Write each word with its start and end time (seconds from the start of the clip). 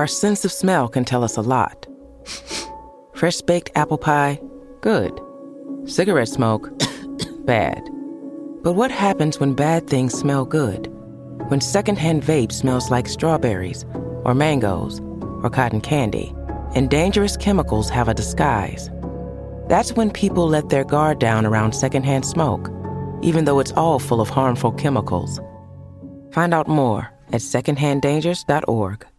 Our 0.00 0.06
sense 0.06 0.46
of 0.46 0.50
smell 0.50 0.88
can 0.88 1.04
tell 1.04 1.22
us 1.22 1.36
a 1.36 1.42
lot. 1.42 1.86
Fresh 3.14 3.42
baked 3.42 3.70
apple 3.74 3.98
pie, 3.98 4.40
good. 4.80 5.20
Cigarette 5.84 6.30
smoke, 6.30 6.70
bad. 7.44 7.82
But 8.62 8.72
what 8.72 8.90
happens 8.90 9.38
when 9.38 9.52
bad 9.52 9.90
things 9.90 10.18
smell 10.18 10.46
good? 10.46 10.86
When 11.48 11.60
secondhand 11.60 12.22
vape 12.22 12.50
smells 12.50 12.90
like 12.90 13.08
strawberries, 13.08 13.84
or 14.24 14.32
mangoes, 14.32 15.00
or 15.42 15.50
cotton 15.50 15.82
candy, 15.82 16.34
and 16.74 16.88
dangerous 16.88 17.36
chemicals 17.36 17.90
have 17.90 18.08
a 18.08 18.14
disguise. 18.14 18.88
That's 19.68 19.92
when 19.92 20.10
people 20.10 20.48
let 20.48 20.70
their 20.70 20.84
guard 20.84 21.18
down 21.18 21.44
around 21.44 21.72
secondhand 21.74 22.24
smoke, 22.24 22.70
even 23.20 23.44
though 23.44 23.58
it's 23.58 23.72
all 23.72 23.98
full 23.98 24.22
of 24.22 24.30
harmful 24.30 24.72
chemicals. 24.72 25.38
Find 26.32 26.54
out 26.54 26.68
more 26.68 27.12
at 27.34 27.42
secondhanddangers.org. 27.42 29.09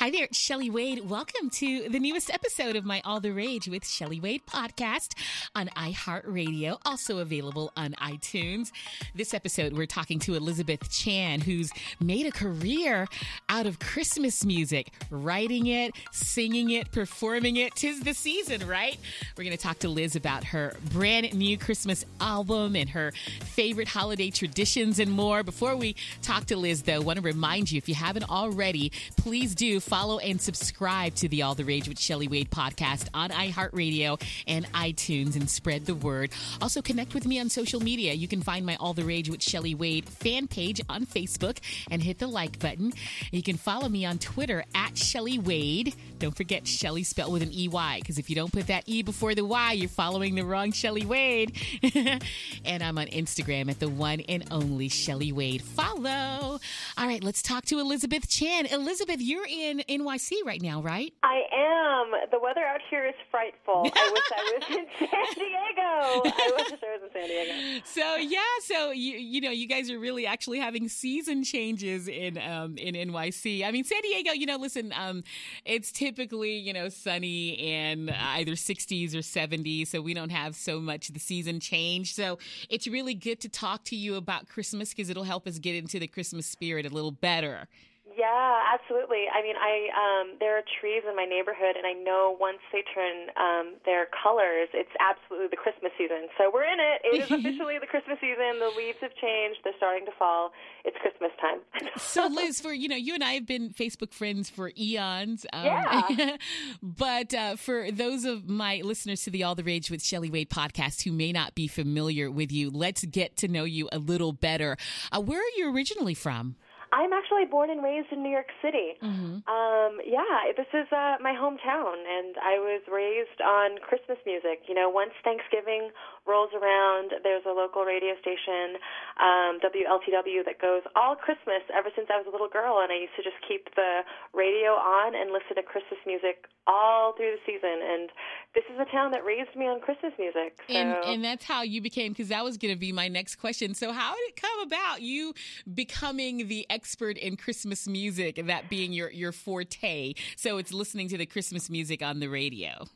Hi 0.00 0.10
there, 0.10 0.24
it's 0.24 0.38
Shelley 0.38 0.70
Wade. 0.70 1.10
Welcome 1.10 1.50
to 1.50 1.90
the 1.90 1.98
newest 1.98 2.32
episode 2.32 2.74
of 2.74 2.86
my 2.86 3.02
All 3.04 3.20
the 3.20 3.32
Rage 3.32 3.68
with 3.68 3.86
Shelley 3.86 4.18
Wade 4.18 4.46
podcast 4.46 5.12
on 5.54 5.68
iHeartRadio, 5.76 6.78
also 6.86 7.18
available 7.18 7.70
on 7.76 7.92
iTunes. 8.00 8.70
This 9.14 9.34
episode, 9.34 9.74
we're 9.74 9.84
talking 9.84 10.18
to 10.20 10.36
Elizabeth 10.36 10.90
Chan, 10.90 11.42
who's 11.42 11.70
made 12.00 12.24
a 12.24 12.30
career 12.30 13.08
out 13.50 13.66
of 13.66 13.78
Christmas 13.78 14.42
music, 14.42 14.90
writing 15.10 15.66
it, 15.66 15.92
singing 16.12 16.70
it, 16.70 16.90
performing 16.92 17.56
it. 17.56 17.74
Tis 17.74 18.00
the 18.00 18.14
season, 18.14 18.66
right? 18.66 18.98
We're 19.36 19.44
going 19.44 19.54
to 19.54 19.62
talk 19.62 19.80
to 19.80 19.90
Liz 19.90 20.16
about 20.16 20.44
her 20.44 20.76
brand 20.94 21.34
new 21.34 21.58
Christmas 21.58 22.06
album 22.22 22.74
and 22.74 22.88
her 22.88 23.12
favorite 23.42 23.88
holiday 23.88 24.30
traditions 24.30 24.98
and 24.98 25.12
more. 25.12 25.42
Before 25.42 25.76
we 25.76 25.94
talk 26.22 26.46
to 26.46 26.56
Liz, 26.56 26.84
though, 26.84 26.94
I 26.94 26.98
want 27.00 27.18
to 27.18 27.22
remind 27.22 27.70
you 27.70 27.76
if 27.76 27.86
you 27.86 27.96
haven't 27.96 28.30
already, 28.30 28.92
please 29.18 29.54
do 29.54 29.78
follow 29.90 30.20
and 30.20 30.40
subscribe 30.40 31.16
to 31.16 31.28
the 31.28 31.42
All 31.42 31.56
the 31.56 31.64
Rage 31.64 31.88
with 31.88 31.98
Shelley 31.98 32.28
Wade 32.28 32.48
podcast 32.48 33.08
on 33.12 33.30
iHeartRadio 33.30 34.22
and 34.46 34.64
iTunes 34.72 35.34
and 35.34 35.50
spread 35.50 35.84
the 35.84 35.96
word. 35.96 36.30
Also, 36.62 36.80
connect 36.80 37.12
with 37.12 37.26
me 37.26 37.40
on 37.40 37.48
social 37.48 37.80
media. 37.80 38.12
You 38.12 38.28
can 38.28 38.40
find 38.40 38.64
my 38.64 38.76
All 38.76 38.94
the 38.94 39.02
Rage 39.02 39.28
with 39.28 39.42
Shelley 39.42 39.74
Wade 39.74 40.08
fan 40.08 40.46
page 40.46 40.80
on 40.88 41.06
Facebook 41.06 41.58
and 41.90 42.00
hit 42.00 42.20
the 42.20 42.28
like 42.28 42.60
button. 42.60 42.92
You 43.32 43.42
can 43.42 43.56
follow 43.56 43.88
me 43.88 44.06
on 44.06 44.18
Twitter 44.18 44.62
at 44.76 44.96
Shelley 44.96 45.40
Wade. 45.40 45.96
Don't 46.20 46.36
forget 46.36 46.68
Shelley 46.68 47.02
spelled 47.02 47.32
with 47.32 47.42
an 47.42 47.50
EY 47.52 47.98
because 47.98 48.16
if 48.16 48.30
you 48.30 48.36
don't 48.36 48.52
put 48.52 48.68
that 48.68 48.84
E 48.86 49.02
before 49.02 49.34
the 49.34 49.44
Y, 49.44 49.72
you're 49.72 49.88
following 49.88 50.36
the 50.36 50.44
wrong 50.44 50.70
Shelley 50.70 51.04
Wade. 51.04 51.56
and 52.64 52.80
I'm 52.80 52.96
on 52.96 53.08
Instagram 53.08 53.68
at 53.68 53.80
the 53.80 53.88
one 53.88 54.20
and 54.20 54.44
only 54.52 54.88
Shelley 54.88 55.32
Wade. 55.32 55.62
Follow. 55.62 56.60
All 57.00 57.06
right, 57.06 57.24
let's 57.24 57.40
talk 57.40 57.64
to 57.64 57.78
Elizabeth 57.78 58.28
Chan. 58.28 58.66
Elizabeth, 58.66 59.22
you're 59.22 59.46
in 59.46 59.82
NYC 59.88 60.32
right 60.44 60.60
now, 60.60 60.82
right? 60.82 61.14
I 61.22 61.44
am. 61.50 62.10
The 62.30 62.38
weather 62.38 62.60
out 62.60 62.80
here 62.90 63.06
is 63.06 63.14
frightful. 63.30 63.90
I 63.96 64.10
wish 64.12 64.22
I 64.36 64.58
was 64.58 64.76
in 64.76 64.86
San 64.98 65.34
Diego. 65.34 65.80
I 65.80 66.52
wish 66.58 66.72
I 66.72 66.98
was 66.98 67.00
in 67.02 67.10
San 67.10 67.26
Diego. 67.26 67.80
So 67.84 68.16
yeah, 68.16 68.40
so 68.64 68.90
you 68.90 69.16
you 69.16 69.40
know 69.40 69.50
you 69.50 69.66
guys 69.66 69.90
are 69.90 69.98
really 69.98 70.26
actually 70.26 70.58
having 70.58 70.88
season 70.88 71.42
changes 71.42 72.06
in 72.06 72.36
um 72.36 72.76
in 72.76 72.94
NYC. 72.94 73.64
I 73.64 73.70
mean 73.70 73.84
San 73.84 74.02
Diego, 74.02 74.32
you 74.32 74.44
know, 74.44 74.58
listen, 74.58 74.92
um 74.94 75.24
it's 75.64 75.92
typically, 75.92 76.58
you 76.58 76.74
know, 76.74 76.90
sunny 76.90 77.58
and 77.60 78.10
either 78.10 78.52
60s 78.52 79.14
or 79.14 79.20
70s, 79.20 79.86
so 79.88 80.02
we 80.02 80.12
don't 80.12 80.32
have 80.32 80.54
so 80.54 80.78
much 80.78 81.08
of 81.08 81.14
the 81.14 81.20
season 81.20 81.60
change. 81.60 82.14
So 82.14 82.38
it's 82.68 82.86
really 82.86 83.14
good 83.14 83.40
to 83.40 83.48
talk 83.48 83.84
to 83.84 83.96
you 83.96 84.16
about 84.16 84.48
Christmas 84.48 84.90
because 84.90 85.08
it'll 85.08 85.24
help 85.24 85.46
us 85.46 85.58
get 85.58 85.74
into 85.76 85.98
the 85.98 86.06
Christmas 86.06 86.46
spirit 86.46 86.89
a 86.90 86.94
little 86.94 87.12
better. 87.12 87.68
Yeah, 88.16 88.74
absolutely. 88.74 89.30
I 89.30 89.42
mean, 89.42 89.54
I 89.54 89.88
um, 89.94 90.36
there 90.40 90.58
are 90.58 90.62
trees 90.80 91.02
in 91.08 91.14
my 91.14 91.24
neighborhood, 91.24 91.76
and 91.76 91.86
I 91.86 91.92
know 91.92 92.36
once 92.38 92.58
they 92.72 92.82
turn 92.92 93.30
um, 93.38 93.76
their 93.86 94.08
colors, 94.10 94.68
it's 94.74 94.90
absolutely 94.98 95.48
the 95.48 95.56
Christmas 95.56 95.92
season. 95.96 96.26
So 96.36 96.50
we're 96.52 96.64
in 96.64 96.80
it. 96.80 97.00
It 97.04 97.22
is 97.22 97.30
officially 97.38 97.78
the 97.78 97.86
Christmas 97.86 98.18
season. 98.20 98.58
The 98.58 98.72
leaves 98.76 98.98
have 99.00 99.14
changed. 99.14 99.60
They're 99.62 99.78
starting 99.78 100.06
to 100.06 100.12
fall. 100.18 100.50
It's 100.84 100.96
Christmas 101.00 101.30
time. 101.40 101.60
so, 101.96 102.26
Liz, 102.26 102.60
for 102.60 102.72
you 102.72 102.88
know, 102.88 102.96
you 102.96 103.14
and 103.14 103.22
I 103.22 103.34
have 103.34 103.46
been 103.46 103.70
Facebook 103.70 104.12
friends 104.12 104.50
for 104.50 104.72
eons. 104.76 105.46
Um, 105.52 105.64
yeah. 105.64 106.36
but 106.82 107.32
uh, 107.32 107.56
for 107.56 107.92
those 107.92 108.24
of 108.24 108.48
my 108.48 108.80
listeners 108.82 109.22
to 109.22 109.30
the 109.30 109.44
All 109.44 109.54
the 109.54 109.64
Rage 109.64 109.90
with 109.90 110.02
Shelley 110.02 110.30
Wade 110.30 110.50
podcast 110.50 111.04
who 111.04 111.12
may 111.12 111.30
not 111.30 111.54
be 111.54 111.68
familiar 111.68 112.30
with 112.30 112.50
you, 112.50 112.70
let's 112.70 113.04
get 113.04 113.36
to 113.38 113.48
know 113.48 113.64
you 113.64 113.88
a 113.92 113.98
little 113.98 114.32
better. 114.32 114.76
Uh, 115.12 115.20
where 115.20 115.38
are 115.40 115.52
you 115.56 115.72
originally 115.72 116.14
from? 116.14 116.56
I'm 116.92 117.12
actually 117.12 117.46
born 117.46 117.70
and 117.70 117.82
raised 117.82 118.10
in 118.10 118.22
New 118.22 118.30
York 118.30 118.50
City. 118.62 118.98
Mm-hmm. 118.98 119.46
Um, 119.46 119.92
yeah, 120.02 120.50
this 120.56 120.66
is 120.74 120.90
uh, 120.90 121.22
my 121.22 121.34
hometown, 121.38 122.02
and 122.02 122.34
I 122.42 122.58
was 122.58 122.82
raised 122.90 123.38
on 123.38 123.78
Christmas 123.78 124.18
music. 124.26 124.66
You 124.66 124.74
know, 124.74 124.90
once 124.90 125.14
Thanksgiving 125.22 125.90
rolls 126.26 126.50
around, 126.50 127.14
there's 127.22 127.46
a 127.46 127.54
local 127.54 127.84
radio 127.86 128.18
station, 128.20 128.78
um, 129.22 129.62
WLTW, 129.62 130.44
that 130.44 130.58
goes 130.60 130.82
all 130.96 131.14
Christmas 131.14 131.62
ever 131.70 131.90
since 131.94 132.10
I 132.10 132.18
was 132.18 132.26
a 132.26 132.32
little 132.34 132.50
girl, 132.50 132.82
and 132.82 132.90
I 132.90 132.98
used 132.98 133.14
to 133.16 133.22
just 133.22 133.38
keep 133.46 133.70
the 133.78 134.02
radio 134.34 134.74
on 134.74 135.14
and 135.14 135.30
listen 135.30 135.56
to 135.56 135.62
Christmas 135.62 135.98
music 136.06 136.50
all 136.66 137.14
through 137.16 137.38
the 137.38 137.42
season. 137.46 137.82
And 137.82 138.10
this 138.54 138.64
is 138.72 138.78
a 138.78 138.90
town 138.90 139.10
that 139.12 139.24
raised 139.24 139.54
me 139.56 139.66
on 139.66 139.80
Christmas 139.80 140.12
music. 140.18 140.58
So. 140.68 140.74
And, 140.74 140.90
and 141.06 141.24
that's 141.24 141.44
how 141.44 141.62
you 141.62 141.80
became, 141.80 142.12
because 142.12 142.28
that 142.28 142.44
was 142.44 142.58
going 142.58 142.74
to 142.74 142.78
be 142.78 142.92
my 142.92 143.08
next 143.08 143.36
question. 143.36 143.74
So, 143.74 143.92
how 143.92 144.14
did 144.14 144.34
it 144.34 144.36
come 144.36 144.60
about 144.66 145.02
you 145.02 145.34
becoming 145.72 146.48
the 146.48 146.66
expert 146.80 147.18
in 147.18 147.36
Christmas 147.36 147.86
music 147.86 148.38
and 148.38 148.48
that 148.48 148.70
being 148.70 148.92
your, 148.92 149.10
your 149.10 149.32
forte? 149.32 150.14
So, 150.36 150.56
it's 150.56 150.72
listening 150.72 151.08
to 151.08 151.18
the 151.18 151.26
Christmas 151.26 151.68
music 151.68 152.02
on 152.02 152.20
the 152.20 152.28
radio. 152.28 152.86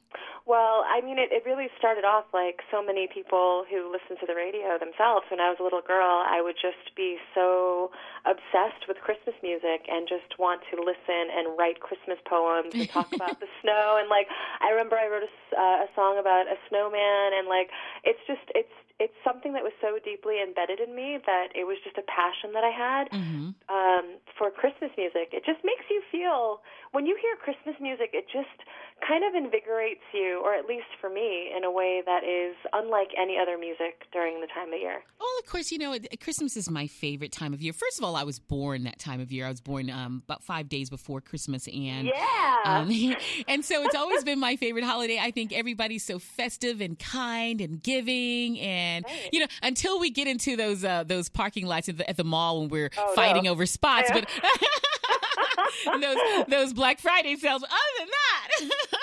Well, 0.47 0.84
I 0.84 1.00
mean, 1.00 1.17
it, 1.17 1.33
it 1.33 1.49
really 1.49 1.72
started 1.81 2.05
off 2.05 2.28
like 2.37 2.61
so 2.69 2.84
many 2.84 3.09
people 3.09 3.65
who 3.65 3.89
listen 3.89 4.21
to 4.21 4.27
the 4.28 4.37
radio 4.37 4.77
themselves. 4.77 5.25
When 5.33 5.41
I 5.41 5.49
was 5.49 5.56
a 5.56 5.65
little 5.65 5.81
girl, 5.81 6.21
I 6.21 6.44
would 6.44 6.56
just 6.61 6.93
be 6.93 7.17
so 7.33 7.91
obsessed 8.28 8.84
with 8.84 9.00
Christmas 9.00 9.33
music 9.41 9.89
and 9.89 10.05
just 10.05 10.37
want 10.37 10.61
to 10.69 10.77
listen 10.84 11.33
and 11.33 11.56
write 11.56 11.81
Christmas 11.81 12.21
poems 12.28 12.77
and 12.77 12.84
talk 12.93 13.09
about 13.17 13.41
the 13.41 13.49
snow. 13.65 13.97
And 13.97 14.12
like, 14.12 14.28
I 14.61 14.69
remember 14.69 15.00
I 15.00 15.09
wrote 15.09 15.25
a, 15.25 15.33
uh, 15.56 15.84
a 15.84 15.89
song 15.97 16.21
about 16.21 16.44
a 16.44 16.61
snowman, 16.69 17.33
and 17.41 17.49
like, 17.49 17.73
it's 18.05 18.21
just 18.28 18.44
it's 18.53 18.77
it's 19.00 19.15
something 19.27 19.53
that 19.55 19.66
was 19.66 19.75
so 19.82 19.99
deeply 19.99 20.38
embedded 20.38 20.78
in 20.78 20.94
me 20.94 21.19
that 21.27 21.50
it 21.55 21.66
was 21.66 21.78
just 21.82 21.99
a 21.99 22.06
passion 22.06 22.55
that 22.55 22.62
I 22.62 22.71
had 22.71 23.05
mm-hmm. 23.10 23.50
um, 23.66 24.06
for 24.38 24.55
Christmas 24.55 24.94
music. 24.97 25.34
It 25.34 25.43
just 25.43 25.66
makes 25.66 25.82
you 25.91 25.99
feel 26.15 26.62
when 26.94 27.05
you 27.05 27.19
hear 27.19 27.34
Christmas 27.43 27.75
music, 27.82 28.15
it 28.15 28.31
just 28.31 28.62
kind 29.06 29.25
of 29.25 29.34
invigorates 29.34 30.03
you, 30.12 30.41
or 30.44 30.55
at 30.55 30.66
least 30.66 30.87
for 31.00 31.10
me, 31.10 31.50
in 31.56 31.65
a 31.65 31.71
way 31.71 32.03
that 32.06 32.25
is 32.25 32.56
unlike 32.72 33.09
any 33.21 33.37
other 33.41 33.59
music 33.59 34.06
during 34.12 34.41
the 34.41 34.47
time 34.47 34.72
of 34.72 34.81
year. 34.81 35.03
Well, 35.21 35.28
of 35.38 35.47
course, 35.47 35.71
you 35.71 35.78
know 35.78 35.97
Christmas 36.21 36.56
is 36.56 36.71
my 36.71 36.87
favorite 36.87 37.32
time 37.32 37.53
of 37.53 37.60
year. 37.60 37.72
First 37.72 37.99
of 37.99 38.05
all, 38.05 38.16
I 38.16 38.22
was 38.22 38.38
born 38.38 38.84
that 38.84 38.99
time 38.99 39.21
of 39.21 39.31
year. 39.31 39.47
I 39.47 39.50
was 39.50 39.60
born 39.60 39.91
um, 39.91 40.22
about 40.25 40.43
five 40.43 40.69
days 40.69 40.91
before 40.91 41.21
Christmas, 41.21 41.66
and 41.69 42.06
yeah, 42.06 42.56
um, 42.65 42.91
and 43.49 43.65
so 43.65 43.82
it's 43.84 43.94
always 43.94 44.25
been 44.25 44.38
my 44.38 44.56
favorite 44.56 44.84
holiday. 44.84 45.19
I 45.21 45.31
think 45.31 45.53
everybody's 45.53 46.05
so 46.05 46.19
festive 46.19 46.81
and 46.81 46.99
kind 46.99 47.61
and 47.61 47.82
giving 47.82 48.59
and 48.61 49.05
right. 49.05 49.28
you 49.32 49.41
know 49.41 49.47
until 49.62 50.00
we 50.00 50.11
get 50.11 50.28
into 50.28 50.56
those 50.56 50.84
uh, 50.84 51.05
those 51.05 51.28
parking 51.28 51.66
lots 51.66 51.88
at 51.88 51.99
the, 51.99 52.09
at 52.09 52.16
the 52.16 52.25
mall 52.25 52.61
when 52.61 52.69
we're 52.69 52.91
oh, 52.97 53.15
fighting 53.15 53.44
no. 53.44 53.53
over 53.53 53.66
spots, 53.66 54.11
yeah. 54.11 54.21
but 54.21 54.28
those 56.01 56.17
those 56.49 56.73
Black 56.73 56.99
Friday 57.01 57.37
sales. 57.37 57.63
Other 57.63 57.95
than 57.99 58.09
that, 58.11 58.49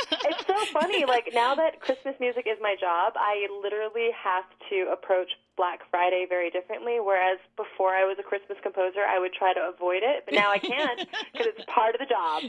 so 0.65 0.79
funny. 0.79 1.05
Like 1.05 1.29
now 1.33 1.55
that 1.55 1.79
Christmas 1.81 2.15
music 2.19 2.45
is 2.47 2.57
my 2.61 2.75
job, 2.79 3.13
I 3.15 3.47
literally 3.61 4.09
have 4.23 4.45
to 4.69 4.91
approach 4.91 5.29
Black 5.57 5.81
Friday 5.91 6.25
very 6.27 6.49
differently. 6.49 6.97
Whereas 6.99 7.37
before 7.55 7.89
I 7.89 8.03
was 8.03 8.17
a 8.19 8.23
Christmas 8.23 8.57
composer, 8.63 9.01
I 9.07 9.19
would 9.19 9.33
try 9.33 9.53
to 9.53 9.59
avoid 9.73 10.01
it, 10.01 10.23
but 10.25 10.33
now 10.33 10.49
I 10.49 10.57
can't 10.57 10.99
because 11.31 11.47
it's 11.55 11.65
part 11.67 11.93
of 11.93 11.99
the 11.99 12.07
job. 12.07 12.43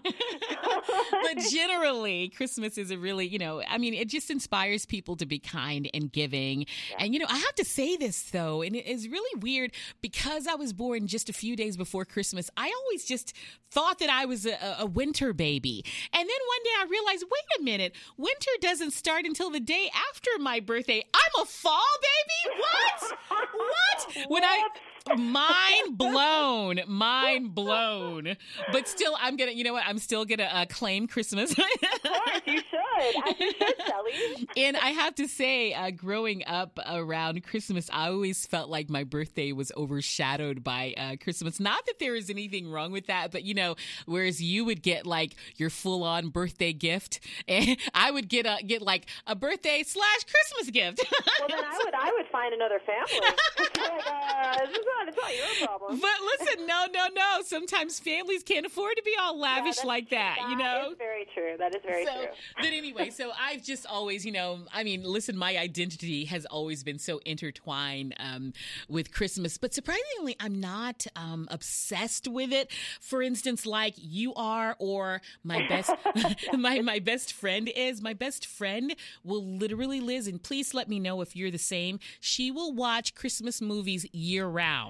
but 1.23 1.43
generally, 1.51 2.29
Christmas 2.31 2.79
is 2.79 2.91
a 2.91 2.97
really, 2.97 3.27
you 3.27 3.39
know, 3.39 3.63
I 3.69 3.79
mean, 3.79 3.93
it 3.93 4.09
just 4.09 4.31
inspires 4.31 4.87
people 4.87 5.17
to 5.17 5.27
be 5.27 5.39
kind 5.39 5.91
and 5.93 6.11
giving. 6.11 6.61
Yeah. 6.91 7.05
And, 7.05 7.13
you 7.13 7.21
know, 7.21 7.27
I 7.29 7.37
have 7.37 7.55
to 7.57 7.65
say 7.65 7.97
this 7.97 8.31
though, 8.31 8.63
and 8.63 8.75
it 8.75 8.87
is 8.87 9.09
really 9.09 9.41
weird 9.41 9.73
because 10.01 10.47
I 10.47 10.55
was 10.55 10.73
born 10.73 11.07
just 11.07 11.29
a 11.29 11.33
few 11.33 11.57
days 11.57 11.77
before 11.77 12.05
Christmas. 12.05 12.51
I 12.57 12.73
always 12.85 13.05
just 13.05 13.35
thought 13.71 13.99
that 13.99 14.11
I 14.11 14.27
was 14.27 14.47
a, 14.47 14.77
a 14.81 14.87
winter 14.87 15.33
baby. 15.33 15.85
And 16.13 16.21
then 16.21 16.29
one 16.29 16.63
day 16.65 16.71
I 16.79 16.87
realized, 16.89 17.25
wait 17.25 17.61
a 17.61 17.63
minute, 17.63 17.95
winter 18.17 18.51
doesn't 18.61 18.93
start 18.93 19.25
until 19.25 19.51
the 19.51 19.61
day 19.61 19.91
after 20.11 20.31
my 20.39 20.61
birthday. 20.61 21.03
I'm 21.15 21.43
a 21.43 21.47
fall 21.47 21.81
baby? 22.01 22.59
What? 22.61 23.19
what? 23.55 24.31
When 24.31 24.45
I 24.45 24.69
mind 25.17 25.99
blown, 25.99 26.81
mind 26.87 27.55
blown. 27.55 28.37
But 28.73 28.89
still, 28.89 29.17
I'm 29.21 29.37
gonna. 29.37 29.53
You 29.53 29.65
know 29.65 29.73
what? 29.73 29.85
I'm 29.87 29.99
still 29.99 30.25
gonna 30.25 30.45
uh, 30.45 30.67
claim 30.67 31.07
Christmas. 31.07 31.51
of 31.53 31.57
course, 31.57 32.41
you 32.47 32.59
should. 32.59 33.29
As 33.29 33.41
you 33.41 33.53
should, 33.53 33.75
Shelley. 33.87 34.49
And 34.57 34.77
I 34.77 34.91
have 34.91 35.15
to 35.17 35.29
say, 35.29 35.73
uh, 35.75 35.91
growing 35.91 36.45
up 36.47 36.79
around 36.89 37.43
Christmas, 37.45 37.89
I 37.93 38.09
always 38.09 38.47
felt 38.47 38.69
like 38.69 38.89
my 38.91 39.05
birthday 39.05 39.53
was 39.53 39.73
overshadowed 39.77 40.63
by 40.65 40.95
uh, 40.97 41.17
Christmas. 41.23 41.61
Not 41.61 41.85
that 41.87 41.99
there 41.99 42.15
is 42.15 42.31
anything 42.31 42.71
wrong 42.71 42.93
with 42.93 43.07
that, 43.07 43.33
but 43.33 43.45
you 43.45 43.55
know, 43.55 43.77
whereas 44.07 44.43
you 44.43 44.65
would 44.65 44.83
get 44.83 45.07
like 45.07 45.35
your 45.57 45.71
full 45.71 46.05
on 46.05 46.29
birthday 46.29 46.73
gift, 46.73 47.21
and 47.49 47.77
I 47.95 48.11
would 48.11 48.29
get 48.29 48.47
a 48.47 48.59
get 48.65 48.83
like 48.83 49.07
a 49.27 49.35
birthday 49.35 49.83
slash 49.83 50.25
Christmas 50.25 50.71
gift. 50.71 51.05
Well, 51.41 51.49
then 51.49 51.65
I 51.65 51.79
would 51.85 51.95
I 51.95 52.13
would 52.13 52.27
find 52.29 52.55
another 52.55 52.81
family. 52.81 53.21
It's 55.09 55.17
like, 55.19 55.35
this 55.35 55.57
is 55.57 55.61
not, 55.61 55.61
it's 55.61 55.61
not 55.61 55.61
your 55.61 55.67
problem. 55.67 56.01
But 56.01 56.11
listen, 56.41 56.67
no, 56.67 56.87
no, 56.93 57.07
no. 57.15 57.43
Sometimes 57.45 57.99
families 57.99 58.43
can't 58.43 58.67
afford 58.67 58.95
to 58.97 59.03
be 59.03 59.15
all 59.21 59.39
lavish 59.39 59.77
that's- 59.77 59.85
like 59.87 60.11
that, 60.11 60.39
you 60.51 60.57
know? 60.57 60.91
is 60.93 60.99
very 60.99 61.27
true. 61.35 61.57
That 61.59 61.75
is 61.75 61.83
very 61.85 62.05
so, 62.05 62.13
true. 62.15 62.27
but 62.57 62.67
anyway, 62.67 63.11
so 63.11 63.31
I've 63.41 63.63
just 63.63 63.87
always, 63.87 64.25
you 64.25 64.33
know, 64.33 64.61
I 64.73 64.85
mean, 64.85 65.03
listen, 65.05 65.37
my 65.37 65.57
identity 65.57 66.25
has 66.27 66.45
always 66.47 66.83
been 66.83 66.99
so 66.99 67.21
intertwined 67.25 68.15
um, 68.19 68.53
with 68.89 69.13
Christmas, 69.13 69.59
but 69.59 69.75
surprisingly, 69.75 70.37
I'm 70.41 70.61
not 70.61 71.07
um, 71.17 71.49
obsessed 71.51 72.29
with 72.29 72.53
it. 72.53 72.71
For 73.01 73.23
instance, 73.23 73.67
like 73.67 73.95
you 73.97 74.35
are, 74.35 74.77
or 74.79 75.21
my 75.45 75.67
best, 75.69 75.91
my 76.53 76.81
my 76.81 76.99
best 76.99 77.33
friend 77.33 77.71
is. 77.75 78.01
My 78.03 78.15
best 78.15 78.47
friend 78.47 78.95
will 79.25 79.45
literally, 79.45 80.01
Liz, 80.01 80.27
and 80.27 80.43
please 80.43 80.75
let 80.75 80.89
me 80.89 80.99
know 81.01 81.21
if 81.21 81.37
you're 81.37 81.51
the 81.51 81.59
same. 81.59 81.99
She 82.21 82.51
will 82.51 82.73
watch 82.73 83.15
Christmas 83.15 83.61
movies 83.61 84.07
year 84.13 84.47
round. 84.47 84.82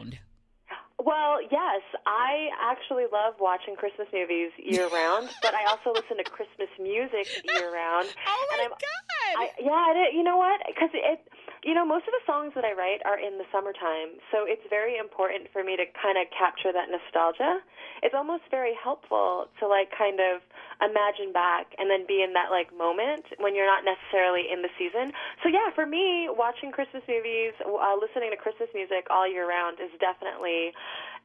Well, 1.04 1.42
yes, 1.42 1.82
I 2.06 2.48
actually 2.62 3.10
love 3.10 3.34
watching 3.40 3.74
Christmas 3.74 4.06
movies 4.12 4.54
year 4.56 4.86
round, 4.86 5.28
but 5.42 5.52
I 5.54 5.66
also 5.66 5.90
listen 5.90 6.16
to 6.16 6.24
Christmas 6.24 6.70
music 6.78 7.26
year 7.42 7.74
round. 7.74 8.06
Oh 8.06 8.46
my 8.50 8.54
and 8.54 8.60
I'm, 8.62 8.70
god! 8.70 9.34
I, 9.34 9.50
yeah, 9.58 10.06
it, 10.06 10.14
you 10.14 10.22
know 10.22 10.36
what? 10.36 10.60
Because 10.62 10.90
it, 10.94 11.26
you 11.62 11.74
know, 11.74 11.86
most 11.86 12.10
of 12.10 12.14
the 12.14 12.24
songs 12.26 12.52
that 12.58 12.66
I 12.66 12.74
write 12.74 12.98
are 13.06 13.18
in 13.18 13.38
the 13.38 13.46
summertime, 13.54 14.18
so 14.34 14.42
it's 14.42 14.66
very 14.66 14.98
important 14.98 15.46
for 15.54 15.62
me 15.62 15.78
to 15.78 15.86
kind 15.94 16.18
of 16.18 16.26
capture 16.34 16.74
that 16.74 16.90
nostalgia. 16.90 17.62
It's 18.02 18.18
almost 18.18 18.50
very 18.50 18.74
helpful 18.74 19.46
to 19.62 19.70
like 19.70 19.94
kind 19.94 20.18
of 20.18 20.42
imagine 20.82 21.30
back 21.30 21.70
and 21.78 21.86
then 21.86 22.02
be 22.02 22.26
in 22.26 22.34
that 22.34 22.50
like 22.50 22.74
moment 22.74 23.30
when 23.38 23.54
you're 23.54 23.70
not 23.70 23.86
necessarily 23.86 24.50
in 24.50 24.66
the 24.66 24.72
season. 24.74 25.14
So 25.46 25.54
yeah, 25.54 25.70
for 25.70 25.86
me, 25.86 26.26
watching 26.26 26.74
Christmas 26.74 27.06
movies, 27.06 27.54
uh, 27.62 27.94
listening 27.94 28.34
to 28.34 28.38
Christmas 28.38 28.66
music 28.74 29.06
all 29.06 29.30
year 29.30 29.46
round 29.46 29.78
is 29.78 29.94
definitely, 30.02 30.74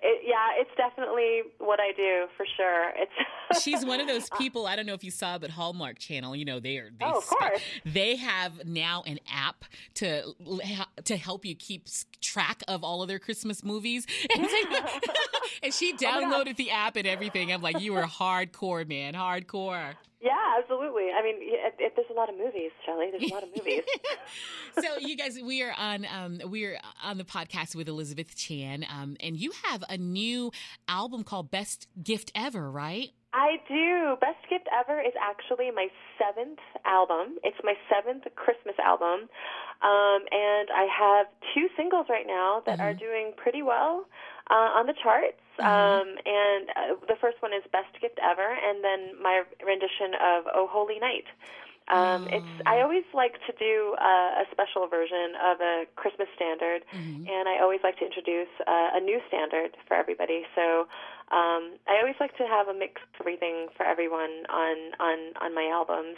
it, 0.01 0.21
yeah, 0.25 0.49
it's 0.59 0.69
definitely 0.77 1.41
what 1.59 1.79
I 1.79 1.91
do 1.93 2.27
for 2.37 2.45
sure. 2.55 2.91
It's 2.95 3.61
She's 3.63 3.85
one 3.85 3.99
of 3.99 4.07
those 4.07 4.29
people. 4.37 4.67
I 4.67 4.75
don't 4.75 4.85
know 4.85 4.93
if 4.93 5.03
you 5.03 5.11
saw, 5.11 5.37
but 5.37 5.49
Hallmark 5.49 5.99
Channel. 5.99 6.35
You 6.35 6.45
know, 6.45 6.59
they 6.59 6.77
are. 6.77 6.89
They 6.97 7.05
Oh, 7.05 7.17
of 7.19 7.23
spe- 7.23 7.29
course. 7.29 7.61
They 7.85 8.15
have 8.17 8.65
now 8.65 9.03
an 9.07 9.19
app 9.31 9.65
to 9.95 10.33
to 11.05 11.17
help 11.17 11.45
you 11.45 11.55
keep 11.55 11.87
track 12.21 12.61
of 12.67 12.83
all 12.83 13.01
of 13.01 13.07
their 13.07 13.19
Christmas 13.19 13.63
movies. 13.63 14.05
And, 15.63 15.73
she 15.73 15.93
Oh 15.93 15.97
downloaded 15.97 16.55
the 16.57 16.71
app 16.71 16.95
and 16.97 17.07
everything. 17.07 17.51
I'm 17.51 17.61
like, 17.61 17.79
you 17.79 17.95
are 17.95 18.05
hardcore, 18.05 18.87
man, 18.87 19.13
hardcore. 19.15 19.93
yeah, 20.21 20.37
absolutely. 20.59 21.09
I 21.17 21.23
mean, 21.23 21.35
lot 22.17 22.29
of 22.29 22.37
movies, 22.37 22.71
Shelley. 22.85 23.11
There's 23.11 23.31
a 23.31 23.33
lot 23.33 23.43
of 23.43 23.49
movies. 23.55 23.83
so 24.81 24.97
you 24.99 25.15
guys 25.15 25.37
we 25.41 25.63
are 25.63 25.73
on 25.77 26.05
um 26.13 26.41
we 26.49 26.65
are 26.65 26.77
on 27.03 27.17
the 27.17 27.23
podcast 27.23 27.75
with 27.75 27.87
elizabeth 27.87 28.35
chan 28.35 28.85
um 28.93 29.15
and 29.19 29.37
you 29.37 29.51
have 29.63 29.83
a 29.89 29.97
new 29.97 30.51
album 30.87 31.23
called 31.23 31.49
best 31.49 31.87
gift 32.03 32.31
ever 32.35 32.69
right 32.69 33.11
I 33.33 33.61
do. 33.67 34.17
Best 34.19 34.41
Gift 34.49 34.67
Ever 34.73 34.99
is 34.99 35.13
actually 35.21 35.69
my 35.69 35.89
seventh 36.17 36.57
album. 36.85 37.37
It's 37.43 37.57
my 37.63 37.75
seventh 37.85 38.23
Christmas 38.35 38.73
album. 38.83 39.29
Um, 39.83 40.21
and 40.31 40.69
I 40.73 40.87
have 40.89 41.27
two 41.53 41.67
singles 41.77 42.07
right 42.09 42.25
now 42.25 42.63
that 42.65 42.79
are 42.79 42.93
doing 42.95 43.33
pretty 43.37 43.61
well 43.61 44.05
uh, 44.49 44.79
on 44.79 44.87
the 44.87 44.95
charts. 45.03 45.37
Um, 45.59 46.17
and 46.25 46.69
uh, 46.69 47.05
the 47.07 47.15
first 47.21 47.37
one 47.41 47.53
is 47.53 47.61
Best 47.71 47.93
Gift 48.01 48.19
Ever, 48.23 48.45
and 48.45 48.83
then 48.83 49.21
my 49.21 49.43
rendition 49.65 50.17
of 50.17 50.45
Oh 50.53 50.67
Holy 50.69 50.99
Night. 50.99 51.25
Um, 51.89 52.27
It's 52.27 52.53
I 52.65 52.81
always 52.81 53.05
like 53.13 53.33
to 53.47 53.53
do 53.57 53.95
uh, 53.99 54.43
a 54.43 54.45
special 54.51 54.87
version 54.87 55.35
of 55.39 55.61
a 55.61 55.85
Christmas 55.95 56.27
standard, 56.35 56.83
and 56.91 57.47
I 57.47 57.59
always 57.61 57.79
like 57.83 57.97
to 57.99 58.05
introduce 58.05 58.51
uh, 58.67 58.97
a 58.97 58.99
new 58.99 59.19
standard 59.27 59.71
for 59.87 59.95
everybody. 59.95 60.43
So 60.55 60.87
um, 61.31 61.79
I 61.87 61.99
always 62.01 62.15
like 62.19 62.35
to 62.37 62.43
have 62.47 62.67
a 62.67 62.73
mix 62.73 63.01
of 63.03 63.21
everything 63.21 63.67
for 63.77 63.85
everyone 63.85 64.43
on 64.49 64.75
on 64.99 65.17
on 65.39 65.55
my 65.55 65.67
albums, 65.71 66.17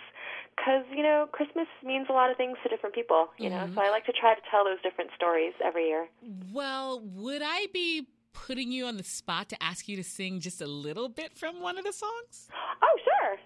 because 0.58 0.86
you 0.92 1.04
know 1.04 1.28
Christmas 1.32 1.68
means 1.86 2.08
a 2.10 2.14
lot 2.14 2.32
of 2.32 2.38
things 2.38 2.58
to 2.64 2.70
different 2.70 2.96
people. 2.96 3.30
You 3.38 3.50
know, 3.50 3.70
so 3.76 3.82
I 3.82 3.90
like 3.92 4.06
to 4.06 4.14
try 4.14 4.34
to 4.34 4.42
tell 4.50 4.64
those 4.66 4.82
different 4.82 5.12
stories 5.16 5.54
every 5.64 5.88
year. 5.88 6.08
well 6.54 7.00
would 7.16 7.42
i 7.44 7.68
be 7.74 8.08
putting 8.34 8.72
you 8.72 8.86
on 8.86 8.96
the 8.98 9.04
spot 9.04 9.50
to 9.50 9.58
ask 9.64 9.88
you 9.90 9.96
to 9.98 10.04
sing 10.04 10.40
just 10.40 10.62
a 10.62 10.68
little 10.68 11.10
bit 11.10 11.36
from 11.38 11.62
one 11.62 11.78
of 11.78 11.84
the 11.84 11.92
songs 11.94 12.48
Oh, 12.82 12.96
sure. 13.04 13.38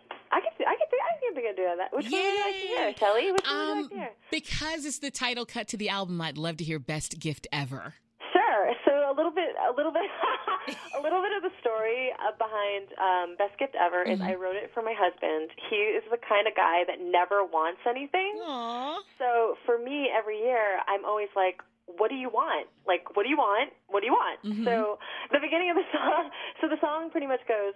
Could. 1.33 1.43
I 1.43 1.53
could. 1.53 1.59
I 1.59 1.73
could 1.73 1.77
that. 1.79 1.93
Which 1.93 2.05
one 2.05 2.21
would 2.21 2.33
you 2.33 2.41
like 2.41 2.53
to 2.53 2.67
hear, 2.67 2.87
Yay. 2.87 2.95
Shelley? 2.97 3.31
Which 3.31 3.45
one 3.45 3.67
would 3.67 3.67
you 3.67 3.71
um 3.73 3.81
like 3.83 3.89
to 3.89 3.95
hear? 3.95 4.09
because 4.31 4.85
it's 4.85 4.99
the 4.99 5.11
title 5.11 5.45
cut 5.45 5.67
to 5.69 5.77
the 5.77 5.89
album 5.89 6.19
i'd 6.21 6.37
love 6.37 6.57
to 6.57 6.63
hear 6.63 6.79
best 6.79 7.19
gift 7.19 7.47
ever 7.51 7.95
Sure. 8.33 8.73
So 8.85 8.91
a 9.09 9.13
little 9.13 9.31
bit, 9.31 9.53
a 9.61 9.73
little 9.75 9.91
bit, 9.91 10.05
a 10.97 11.01
little 11.01 11.21
bit 11.21 11.33
of 11.37 11.41
the 11.45 11.53
story 11.61 12.09
behind 12.37 12.89
um, 12.97 13.35
Best 13.37 13.57
Gift 13.59 13.73
Ever 13.77 14.01
is 14.01 14.21
I 14.21 14.33
wrote 14.33 14.55
it 14.55 14.69
for 14.73 14.81
my 14.81 14.93
husband. 14.97 15.49
He 15.69 15.75
is 15.97 16.03
the 16.09 16.17
kind 16.17 16.45
of 16.47 16.53
guy 16.55 16.81
that 16.85 16.97
never 17.01 17.45
wants 17.45 17.81
anything. 17.85 18.37
Aww. 18.41 19.01
So 19.17 19.57
for 19.65 19.77
me, 19.77 20.09
every 20.09 20.37
year, 20.37 20.81
I'm 20.87 21.05
always 21.05 21.29
like, 21.35 21.61
"What 21.85 22.09
do 22.09 22.15
you 22.15 22.29
want? 22.29 22.69
Like, 22.87 23.15
what 23.17 23.23
do 23.23 23.29
you 23.29 23.37
want? 23.37 23.73
What 23.89 24.01
do 24.01 24.07
you 24.07 24.13
want?" 24.17 24.39
So 24.65 24.97
the 25.31 25.39
beginning 25.41 25.69
of 25.69 25.77
the 25.77 25.85
song, 25.93 26.29
so 26.61 26.67
the 26.69 26.79
song 26.81 27.09
pretty 27.09 27.27
much 27.27 27.41
goes, 27.47 27.73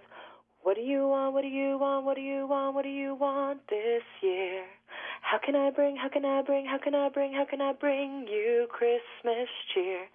"What 0.62 0.76
do 0.76 0.82
you 0.82 1.08
want? 1.08 1.34
What 1.34 1.42
do 1.42 1.48
you 1.48 1.78
want? 1.78 2.04
What 2.04 2.16
do 2.16 2.22
you 2.22 2.46
want? 2.46 2.74
What 2.74 2.82
do 2.84 2.90
you 2.90 3.14
want 3.14 3.66
this 3.68 4.02
year? 4.22 4.64
How 5.22 5.38
can 5.38 5.56
I 5.56 5.70
bring? 5.70 5.96
How 5.96 6.08
can 6.08 6.24
I 6.24 6.42
bring? 6.42 6.66
How 6.66 6.78
can 6.78 6.94
I 6.94 7.08
bring? 7.08 7.32
How 7.32 7.44
can 7.44 7.60
I 7.60 7.72
bring 7.72 8.26
you 8.28 8.66
Christmas 8.70 9.48
cheer?" 9.74 10.06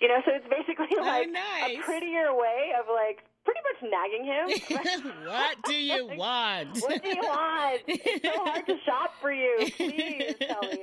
You 0.00 0.08
know, 0.08 0.20
so 0.24 0.32
it's 0.34 0.48
basically 0.48 0.96
like 1.00 1.30
nice. 1.30 1.78
a 1.78 1.82
prettier 1.82 2.34
way 2.34 2.72
of 2.78 2.86
like 2.92 3.24
pretty 3.44 3.60
much 3.68 3.90
nagging 3.90 4.24
him. 4.24 5.12
what 5.26 5.56
do 5.64 5.74
you 5.74 6.06
want 6.16 6.78
What 6.80 7.02
do 7.02 7.08
you 7.08 7.22
want? 7.22 7.82
It's 7.86 8.24
so 8.24 8.44
hard 8.44 8.66
to 8.66 8.76
shop 8.84 9.14
for 9.20 9.32
you. 9.32 9.70
Please, 9.76 10.34
Kelly. 10.40 10.82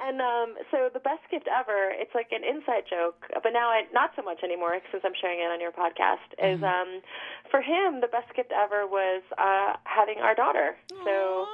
And 0.00 0.20
um, 0.20 0.56
so 0.70 0.88
the 0.92 1.00
best 1.00 1.22
gift 1.30 1.46
ever, 1.46 1.92
it's 1.92 2.14
like 2.14 2.32
an 2.32 2.40
inside 2.42 2.88
joke, 2.88 3.28
but 3.42 3.52
now 3.52 3.68
I, 3.68 3.84
not 3.92 4.10
so 4.16 4.22
much 4.22 4.40
anymore 4.42 4.80
since 4.90 5.04
I'm 5.04 5.12
sharing 5.20 5.40
it 5.40 5.52
on 5.52 5.60
your 5.60 5.72
podcast, 5.72 6.24
is 6.40 6.62
um, 6.64 7.04
for 7.50 7.60
him, 7.60 8.00
the 8.00 8.08
best 8.08 8.32
gift 8.34 8.52
ever 8.52 8.86
was 8.86 9.22
uh, 9.36 9.76
having 9.84 10.18
our 10.18 10.34
daughter. 10.34 10.76
So 11.04 11.46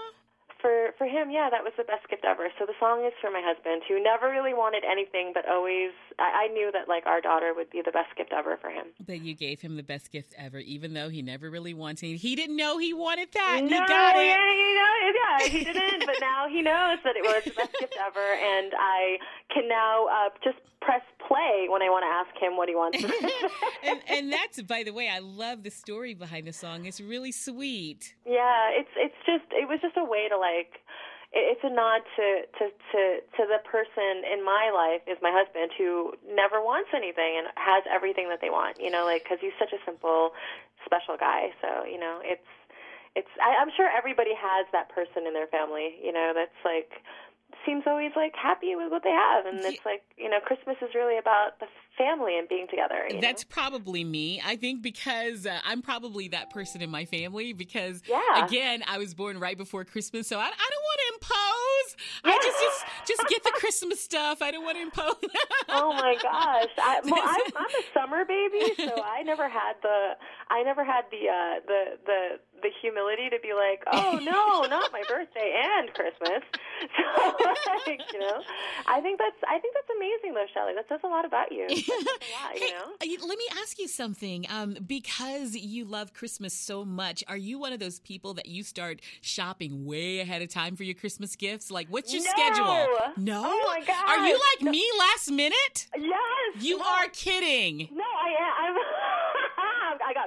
for 0.61 0.93
for 0.99 1.07
him, 1.07 1.31
yeah, 1.31 1.49
that 1.51 1.63
was 1.63 1.73
the 1.77 1.85
best 1.85 2.09
gift 2.09 2.25
ever. 2.25 2.49
So 2.59 2.67
the 2.67 2.73
song 2.81 3.05
is 3.05 3.13
for 3.21 3.31
my 3.31 3.43
husband, 3.45 3.83
who 3.89 4.03
never 4.03 4.31
really 4.31 4.55
wanted 4.55 4.85
anything, 4.91 5.33
but 5.35 5.49
always 5.49 5.93
I, 6.19 6.47
I 6.49 6.53
knew 6.53 6.71
that 6.73 6.89
like 6.89 7.07
our 7.07 7.21
daughter 7.21 7.53
would 7.55 7.71
be 7.71 7.83
the 7.85 7.93
best 7.93 8.17
gift 8.17 8.33
ever 8.33 8.57
for 8.61 8.71
him. 8.71 8.87
That 9.07 9.21
you 9.23 9.35
gave 9.35 9.61
him 9.61 9.77
the 9.77 9.83
best 9.83 10.11
gift 10.11 10.35
ever, 10.39 10.59
even 10.59 10.95
though 10.95 11.09
he 11.09 11.23
never 11.23 11.51
really 11.51 11.75
wanted 11.75 12.17
He 12.17 12.37
didn't 12.37 12.57
know 12.57 12.79
he 12.79 12.93
wanted 12.95 13.29
that. 13.33 13.61
no, 13.63 13.69
he 13.69 13.79
got 13.87 14.17
it. 14.17 14.27
Yeah, 14.27 14.53
you 14.55 14.75
know, 14.75 14.96
yeah, 15.15 15.49
he 15.49 15.65
didn't, 15.65 16.07
but 16.07 16.17
now 16.21 16.49
he 16.49 16.63
knows 16.63 16.99
that 17.05 17.17
it 17.17 17.23
was 17.23 17.45
the 17.45 17.51
best 17.51 17.75
gift 17.79 17.97
ever, 18.01 18.21
and 18.21 18.73
I 18.79 19.19
can 19.53 19.69
now 19.69 20.07
uh, 20.07 20.31
just 20.43 20.59
press 20.81 21.03
play 21.27 21.67
when 21.69 21.83
I 21.83 21.91
want 21.91 22.05
to 22.07 22.13
ask 22.13 22.33
him 22.41 22.57
what 22.57 22.69
he 22.69 22.75
wants. 22.75 23.03
and, 23.83 24.01
and 24.09 24.33
that's, 24.33 24.63
by 24.63 24.83
the 24.83 24.93
way, 24.93 25.09
I 25.09 25.19
love 25.19 25.63
the 25.63 25.71
story 25.71 26.15
behind 26.15 26.47
the 26.47 26.53
song. 26.53 26.87
It's 26.87 27.01
really 27.01 27.33
sweet. 27.33 28.15
yeah, 28.25 28.71
it's 28.71 28.91
it's 28.97 29.21
just 29.27 29.47
it 29.53 29.69
was 29.69 29.81
just 29.81 29.97
a 29.97 30.05
way 30.05 30.29
to 30.29 30.39
like. 30.39 30.81
It's 31.33 31.61
a 31.65 31.69
nod 31.69 32.01
to, 32.17 32.27
to, 32.57 32.65
to, 32.71 33.01
to 33.21 33.43
the 33.45 33.61
person 33.69 34.25
in 34.25 34.41
my 34.43 34.71
life 34.73 35.03
is 35.05 35.19
my 35.21 35.35
husband 35.35 35.69
who 35.77 36.15
never 36.25 36.63
wants 36.63 36.89
anything 36.97 37.37
and 37.37 37.49
has 37.61 37.85
everything 37.93 38.31
that 38.31 38.41
they 38.41 38.49
want, 38.49 38.81
you 38.81 38.89
know, 38.89 39.05
like, 39.05 39.25
because 39.25 39.37
he's 39.43 39.53
such 39.59 39.75
a 39.75 39.81
simple, 39.85 40.33
special 40.87 41.19
guy. 41.19 41.51
So, 41.61 41.85
you 41.85 41.99
know, 41.99 42.23
it's, 42.23 42.47
it's, 43.17 43.33
I, 43.41 43.57
I'm 43.61 43.73
sure 43.77 43.89
everybody 43.89 44.37
has 44.37 44.67
that 44.73 44.93
person 44.93 45.27
in 45.27 45.33
their 45.33 45.49
family, 45.49 45.97
you 46.05 46.13
know, 46.13 46.33
that's 46.37 46.61
like, 46.65 46.93
seems 47.65 47.85
always 47.87 48.13
like 48.15 48.35
happy 48.41 48.77
with 48.77 48.91
what 48.91 49.03
they 49.03 49.11
have. 49.11 49.47
And 49.47 49.59
it's 49.65 49.85
like, 49.85 50.03
you 50.17 50.31
know, 50.31 50.39
Christmas 50.45 50.77
is 50.83 50.95
really 50.95 51.19
about 51.19 51.59
the 51.59 51.67
family 51.99 52.39
and 52.39 52.49
being 52.49 52.67
together. 52.69 53.09
That's 53.21 53.45
know? 53.45 53.49
probably 53.51 54.05
me. 54.05 54.41
I 54.45 54.57
think 54.57 54.83
because 54.83 55.47
uh, 55.47 55.59
I'm 55.65 55.83
probably 55.83 56.29
that 56.29 56.51
person 56.51 56.83
in 56.83 56.91
my 56.91 57.05
family 57.05 57.53
because 57.53 58.03
Yeah. 58.07 58.47
again, 58.47 58.85
I 58.87 58.99
was 58.99 59.15
born 59.15 59.41
right 59.41 59.57
before 59.57 59.85
Christmas, 59.85 60.29
so 60.29 60.39
I, 60.39 60.45
I 60.45 60.71
don't 60.71 60.85
want 60.85 61.01
to 61.01 61.15
impose. 61.15 61.97
I 62.25 62.39
just, 62.43 62.61
just 62.61 62.85
just 63.07 63.29
get 63.29 63.43
the 63.45 63.53
Christmas 63.57 64.03
stuff. 64.03 64.43
I 64.43 64.51
don't 64.51 64.65
want 64.65 64.77
to 64.77 64.83
impose. 64.83 65.15
oh 65.69 65.93
my 65.95 66.15
gosh! 66.23 66.69
I, 66.79 67.01
well, 67.05 67.23
I'm, 67.25 67.41
I'm 67.57 67.67
a 67.67 67.85
summer 67.95 68.25
baby, 68.25 68.75
so 68.77 69.03
I 69.03 69.23
never 69.23 69.49
had 69.49 69.75
the 69.83 70.13
I 70.49 70.63
never 70.63 70.85
had 70.85 71.03
the 71.11 71.29
uh, 71.29 71.61
the 71.67 71.83
the 72.07 72.21
the 72.63 72.71
humility 72.81 73.29
to 73.31 73.39
be 73.43 73.53
like, 73.53 73.83
oh 73.91 74.19
no, 74.23 74.67
not 74.69 74.93
my 74.93 75.03
birthday 75.09 75.55
and 75.55 75.93
Christmas. 75.95 76.43
So 76.87 77.39
like, 77.87 78.01
you 78.13 78.19
know, 78.21 78.43
I 78.87 79.01
think 79.01 79.19
that's 79.19 79.37
I 79.49 79.59
think 79.59 79.75
that's 79.75 79.89
amazing 79.97 80.35
though, 80.35 80.45
Shelley. 80.53 80.75
That 80.75 80.85
says 80.91 81.01
a 81.05 81.07
lot 81.09 81.25
about 81.25 81.51
you. 81.51 81.67
Lot, 81.69 82.61
you 82.61 82.69
know. 82.71 82.93
Hey, 83.01 83.17
let 83.27 83.39
me 83.39 83.45
ask 83.63 83.79
you 83.79 83.89
something. 83.89 84.45
Um, 84.51 84.77
because 84.87 85.57
you 85.57 85.85
love 85.87 86.13
Christmas 86.13 86.53
so 86.53 86.85
much, 86.85 87.25
are 87.29 87.37
you 87.37 87.59
one 87.59 87.73
of 87.73 87.81
those 87.81 87.99
people 88.01 88.35
that 88.35 88.47
you 88.47 88.63
start 88.63 89.01
shopping 89.23 89.87
way 89.87 90.21
ahead 90.21 90.43
of 90.43 90.49
time 90.51 90.77
for 90.77 90.83
your 90.85 90.95
Christmas 90.95 91.35
gifts? 91.35 91.71
Like, 91.71 91.89
what's 91.89 92.13
your 92.13 92.23
No. 92.23 92.31
schedule? 92.31 92.89
No. 93.17 93.43
Oh 93.47 93.65
my 93.69 93.81
God. 93.87 94.09
Are 94.09 94.27
you 94.27 94.35
like 94.35 94.65
No. 94.65 94.71
me 94.71 94.85
last 94.99 95.31
minute? 95.31 95.87
Yes, 95.97 96.63
You 96.63 96.79
no. 96.79 96.85
are 96.85 97.09
kidding. 97.09 97.89
No, 97.91 98.05
I 98.05 98.29
am. 98.39 98.53
I 98.65 98.66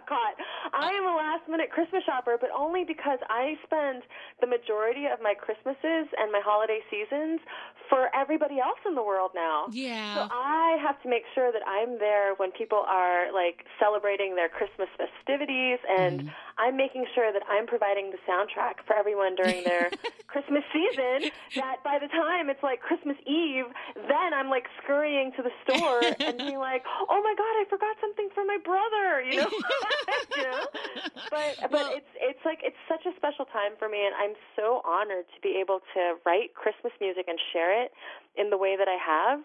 caught. 0.09 0.35
I 0.73 0.91
am 0.93 1.05
a 1.05 1.15
last 1.15 1.47
minute 1.49 1.71
Christmas 1.71 2.03
shopper, 2.05 2.37
but 2.39 2.49
only 2.55 2.83
because 2.85 3.19
I 3.29 3.55
spend 3.65 4.03
the 4.41 4.47
majority 4.47 5.05
of 5.05 5.21
my 5.21 5.33
Christmases 5.33 6.07
and 6.17 6.31
my 6.31 6.41
holiday 6.43 6.79
seasons 6.89 7.41
for 7.89 8.09
everybody 8.15 8.59
else 8.59 8.79
in 8.85 8.95
the 8.95 9.03
world 9.03 9.31
now. 9.33 9.67
Yeah. 9.71 10.13
So 10.15 10.19
I 10.29 10.77
have 10.81 11.01
to 11.03 11.09
make 11.09 11.23
sure 11.33 11.51
that 11.51 11.61
I'm 11.65 11.97
there 11.99 12.35
when 12.35 12.51
people 12.51 12.83
are 12.87 13.31
like 13.33 13.65
celebrating 13.79 14.35
their 14.35 14.49
Christmas 14.49 14.89
festivities, 14.97 15.79
and 15.87 16.19
Mm-hmm. 16.19 16.27
I'm 16.57 16.75
making 16.75 17.05
sure 17.15 17.31
that 17.31 17.43
I'm 17.47 17.65
providing 17.67 18.11
the 18.11 18.19
soundtrack 18.27 18.83
for 18.85 18.95
everyone 18.95 19.35
during 19.35 19.63
their 19.63 19.91
Christmas 20.27 20.63
season. 20.73 21.31
That 21.55 21.83
by 21.83 21.97
the 21.99 22.07
time 22.07 22.49
it's 22.49 22.61
like 22.61 22.81
Christmas 22.81 23.15
Eve, 23.25 23.65
then 23.95 24.33
I'm 24.35 24.49
like 24.49 24.65
scurrying 24.83 25.31
to 25.37 25.41
the 25.43 25.53
store 25.63 26.13
and 26.19 26.37
being 26.37 26.59
like, 26.59 26.83
"Oh 27.09 27.21
my 27.23 27.33
God, 27.37 27.53
I 27.61 27.65
forgot 27.69 27.95
something 28.01 28.29
for 28.35 28.43
my 28.43 28.57
brother," 28.63 29.21
you 29.23 29.35
know. 29.39 29.49
you 30.35 30.43
know? 30.43 30.58
But 31.29 31.55
but 31.61 31.71
Well- 31.71 31.93
it's 31.93 32.09
it's 32.17 32.43
like 32.45 32.59
it's 32.63 32.79
such 32.89 33.05
a 33.05 33.13
special 33.15 33.45
time 33.45 33.77
for 33.77 33.87
me, 33.87 34.05
and 34.05 34.15
I'm 34.15 34.33
so 34.55 34.81
honored 34.85 35.25
to 35.35 35.39
be 35.41 35.57
able 35.61 35.79
to 35.93 36.17
write 36.25 36.55
Christmas 36.55 36.93
music 36.99 37.25
and 37.27 37.37
share 37.53 37.69
it 37.83 37.91
in 38.35 38.49
the 38.49 38.57
way 38.57 38.75
that 38.75 38.87
I 38.87 38.97
have. 38.97 39.39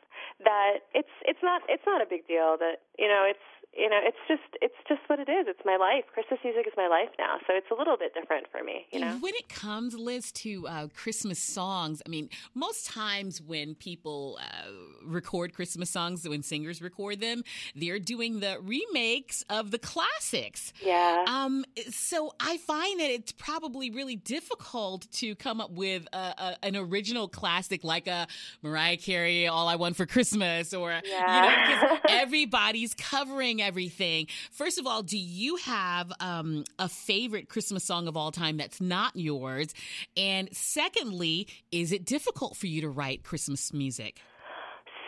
That 0.45 0.89
it's 0.95 1.13
it's 1.29 1.43
not 1.43 1.63
it's 1.69 1.85
not 1.87 2.01
a 2.01 2.07
big 2.07 2.27
deal. 2.27 2.57
That 2.59 2.81
you 2.99 3.09
know 3.09 3.25
it's 3.29 3.45
you 3.77 3.89
know 3.89 3.99
it's 4.03 4.19
just 4.29 4.43
it's 4.63 4.75
just 4.89 5.01
what 5.09 5.19
it 5.19 5.29
is. 5.29 5.47
It's 5.49 5.61
my 5.65 5.77
life. 5.77 6.05
Christmas 6.13 6.41
music 6.45 6.67
is 6.67 6.73
my 6.77 6.89
life 6.89 7.11
now, 7.19 7.37
so 7.47 7.55
it's 7.55 7.67
a 7.71 7.75
little 7.75 7.97
bit 7.97 8.15
different 8.15 8.47
for 8.51 8.63
me. 8.63 8.87
You 8.93 9.01
know. 9.01 9.19
When 9.21 9.35
it 9.35 9.49
comes, 9.49 9.95
Liz, 9.95 10.33
to 10.33 10.67
uh, 10.67 10.89
Christmas 10.95 11.39
songs, 11.39 12.03
I 12.07 12.09
mean, 12.09 12.29
most 12.55 12.87
times 12.87 13.41
when 13.41 13.75
people 13.75 14.39
uh, 14.41 14.71
record 15.05 15.55
Christmas 15.55 15.91
songs, 15.91 16.29
when 16.29 16.43
singers 16.43 16.81
record 16.81 17.21
them, 17.21 17.43
they're 17.75 17.99
doing 17.99 18.41
the 18.41 18.59
remakes 18.63 19.45
of 19.51 19.71
the 19.71 19.79
classics. 19.79 20.73
Yeah. 20.83 21.25
Um, 21.27 21.65
so 21.91 22.33
I 22.41 22.59
find 22.59 23.01
that 23.01 23.11
it's 23.11 23.33
probably 23.33 23.91
really 23.91 24.17
difficult 24.17 25.11
to 25.13 25.35
come 25.35 25.61
up 25.61 25.73
with 25.73 26.07
a, 26.13 26.17
a, 26.17 26.57
an 26.63 26.77
original 26.77 27.29
classic 27.29 27.85
like 27.85 28.07
a 28.07 28.27
Mariah 28.63 28.97
Carey 28.97 29.47
"All 29.47 29.69
I 29.69 29.77
Want 29.77 29.97
for 29.97 30.07
Christmas" 30.07 30.73
or 30.73 31.01
you 31.05 31.21
know, 31.21 31.53
because 31.67 31.99
everybody's 32.09 32.95
covering 32.95 33.63
everything. 33.65 34.27
First 34.53 34.79
of 34.79 34.87
all, 34.87 35.03
do 35.03 35.19
you 35.19 35.57
have 35.57 36.13
um, 36.21 36.65
a 36.79 36.89
favorite 36.89 37.49
Christmas 37.49 37.85
song 37.85 38.07
of 38.09 38.17
all 38.17 38.31
time 38.31 38.57
that's 38.59 38.81
not 38.81 39.17
yours? 39.17 39.75
And 40.17 40.49
secondly, 40.53 41.49
is 41.73 41.93
it 41.93 42.05
difficult 42.05 42.57
for 42.57 42.67
you 42.67 42.83
to 42.83 42.89
write 42.89 43.25
Christmas 43.25 43.73
music? 43.73 44.21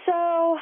So, 0.07 0.57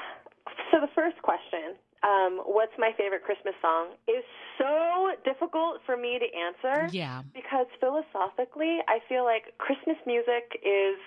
so 0.71 0.81
the 0.81 0.91
first 0.95 1.23
question, 1.23 1.77
um, 2.03 2.41
what's 2.45 2.73
my 2.79 2.91
favorite 2.99 3.23
Christmas 3.23 3.55
song, 3.63 3.91
is 4.09 4.25
so 4.59 5.13
difficult 5.25 5.81
for 5.87 5.97
me 5.97 6.19
to 6.19 6.27
answer. 6.37 6.89
Yeah. 6.93 7.23
Because 7.33 7.67
philosophically, 7.79 8.79
I 8.89 8.99
feel 9.09 9.25
like 9.25 9.57
Christmas 9.59 9.97
music 10.07 10.61
is. 10.63 10.99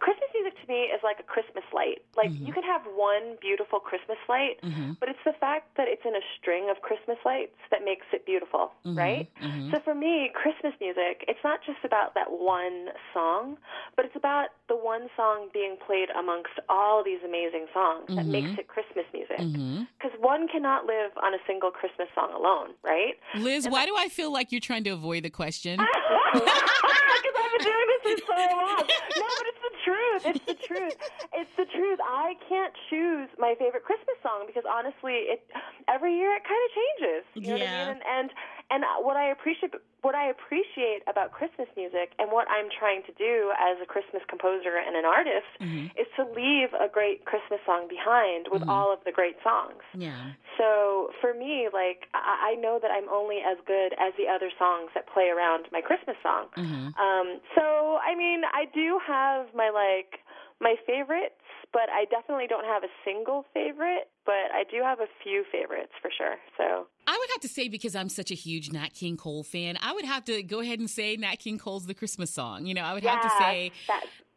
Christmas 0.00 0.30
music 0.34 0.58
to 0.58 0.66
me 0.66 0.90
is 0.90 0.98
like 1.04 1.20
a 1.20 1.22
Christmas 1.22 1.62
light. 1.72 2.02
Like 2.16 2.30
mm-hmm. 2.30 2.46
you 2.46 2.52
can 2.52 2.64
have 2.64 2.82
one 2.94 3.38
beautiful 3.40 3.78
Christmas 3.78 4.18
light, 4.28 4.58
mm-hmm. 4.62 4.98
but 4.98 5.08
it's 5.08 5.22
the 5.24 5.34
fact 5.38 5.76
that 5.76 5.86
it's 5.86 6.02
in 6.04 6.16
a 6.16 6.24
string 6.38 6.68
of 6.70 6.82
Christmas 6.82 7.18
lights 7.24 7.54
that 7.70 7.84
makes 7.84 8.06
it 8.12 8.26
beautiful, 8.26 8.72
mm-hmm. 8.82 8.98
right? 8.98 9.30
So 9.70 9.78
for 9.84 9.94
me, 9.94 10.30
Christmas 10.34 10.74
music, 10.80 11.24
it's 11.28 11.38
not 11.44 11.60
just 11.64 11.78
about 11.84 12.14
that 12.14 12.26
one 12.30 12.90
song, 13.14 13.58
but 13.94 14.04
it's 14.04 14.16
about 14.16 14.50
the 14.68 14.74
one 14.76 15.06
song 15.16 15.48
being 15.52 15.76
played 15.86 16.10
amongst 16.18 16.58
all 16.68 17.04
these 17.04 17.20
amazing 17.24 17.66
songs 17.72 18.10
that 18.10 18.26
makes 18.26 18.58
it 18.58 18.66
Christmas 18.66 19.06
music. 19.14 19.38
Because 19.38 20.16
one 20.18 20.48
cannot 20.48 20.86
live 20.86 21.12
on 21.22 21.34
a 21.34 21.38
single 21.46 21.70
Christmas 21.70 22.08
song 22.14 22.32
alone, 22.34 22.74
right? 22.82 23.14
Liz, 23.36 23.68
why 23.68 23.86
do 23.86 23.94
I 23.96 24.08
feel 24.08 24.32
like 24.32 24.50
you're 24.50 24.60
trying 24.60 24.84
to 24.84 24.90
avoid 24.90 25.22
the 25.22 25.30
question? 25.30 25.78
Because 26.30 27.36
I've 27.36 27.52
been 27.52 27.66
doing 27.66 27.88
this 27.90 28.20
for 28.20 28.32
so 28.32 28.56
long. 28.56 28.86
No, 29.20 29.26
but 29.36 29.46
it's 29.50 29.59
the 29.62 29.74
truth. 29.84 30.22
It's 30.34 30.44
the 30.46 30.58
truth. 30.66 30.96
It's 31.30 31.54
the 31.56 31.64
truth. 31.70 32.00
I 32.02 32.34
can't 32.50 32.74
choose 32.90 33.30
my 33.38 33.54
favorite 33.54 33.86
Christmas 33.86 34.18
song 34.18 34.50
because 34.50 34.66
honestly, 34.66 35.30
it 35.30 35.46
every 35.86 36.18
year 36.18 36.34
it 36.34 36.42
kind 36.42 36.58
of 36.58 36.70
changes. 36.74 37.22
You 37.38 37.46
know 37.48 37.56
what 37.56 37.62
I 37.62 37.70
Yeah. 37.70 37.78
mean? 37.78 37.88
And, 37.94 38.02
and 38.02 38.28
and 38.70 38.84
what 39.02 39.16
I 39.16 39.30
appreciate 39.30 39.74
what 40.02 40.14
I 40.14 40.30
appreciate 40.30 41.04
about 41.08 41.32
Christmas 41.32 41.68
music 41.76 42.16
and 42.18 42.32
what 42.32 42.48
I'm 42.48 42.72
trying 42.72 43.02
to 43.04 43.12
do 43.20 43.52
as 43.60 43.76
a 43.82 43.86
Christmas 43.86 44.22
composer 44.28 44.80
and 44.80 44.96
an 44.96 45.04
artist 45.04 45.50
mm-hmm. 45.60 45.92
is 45.92 46.08
to 46.16 46.24
leave 46.24 46.72
a 46.72 46.88
great 46.88 47.26
Christmas 47.26 47.60
song 47.66 47.84
behind 47.84 48.48
with 48.50 48.62
mm-hmm. 48.62 48.70
all 48.70 48.92
of 48.92 49.00
the 49.04 49.12
great 49.12 49.36
songs. 49.44 49.84
Yeah. 49.92 50.32
So 50.56 51.12
for 51.20 51.34
me, 51.34 51.68
like 51.72 52.08
I, 52.14 52.56
I 52.56 52.60
know 52.60 52.78
that 52.80 52.90
I'm 52.90 53.08
only 53.08 53.44
as 53.44 53.58
good 53.66 53.92
as 54.00 54.16
the 54.16 54.24
other 54.24 54.48
songs 54.58 54.88
that 54.94 55.04
play 55.04 55.28
around 55.28 55.66
my 55.72 55.80
Christmas 55.80 56.16
song. 56.22 56.48
Mm-hmm. 56.56 56.96
Um, 56.96 57.40
so 57.54 57.98
I 58.00 58.16
mean, 58.16 58.42
I 58.48 58.64
do 58.72 58.98
have 59.04 59.52
my 59.54 59.68
like 59.68 60.20
my 60.60 60.76
favorites, 60.86 61.34
but 61.72 61.88
I 61.92 62.04
definitely 62.10 62.46
don't 62.46 62.64
have 62.64 62.82
a 62.84 62.92
single 63.04 63.44
favorite. 63.54 64.08
But 64.26 64.52
I 64.54 64.64
do 64.70 64.82
have 64.82 65.00
a 65.00 65.06
few 65.22 65.44
favorites 65.50 65.92
for 66.00 66.10
sure. 66.16 66.36
So 66.56 66.86
I 67.06 67.16
would 67.18 67.30
have 67.32 67.40
to 67.40 67.48
say 67.48 67.68
because 67.68 67.96
I'm 67.96 68.08
such 68.08 68.30
a 68.30 68.34
huge 68.34 68.70
Nat 68.70 68.94
King 68.94 69.16
Cole 69.16 69.42
fan, 69.42 69.78
I 69.82 69.92
would 69.92 70.04
have 70.04 70.24
to 70.26 70.42
go 70.42 70.60
ahead 70.60 70.78
and 70.78 70.88
say 70.88 71.16
Nat 71.16 71.36
King 71.36 71.58
Cole's 71.58 71.86
"The 71.86 71.94
Christmas 71.94 72.30
Song." 72.30 72.66
You 72.66 72.74
know, 72.74 72.82
I 72.82 72.94
would 72.94 73.04
have 73.04 73.22
to 73.22 73.30
yeah, 73.40 73.50
say 73.50 73.72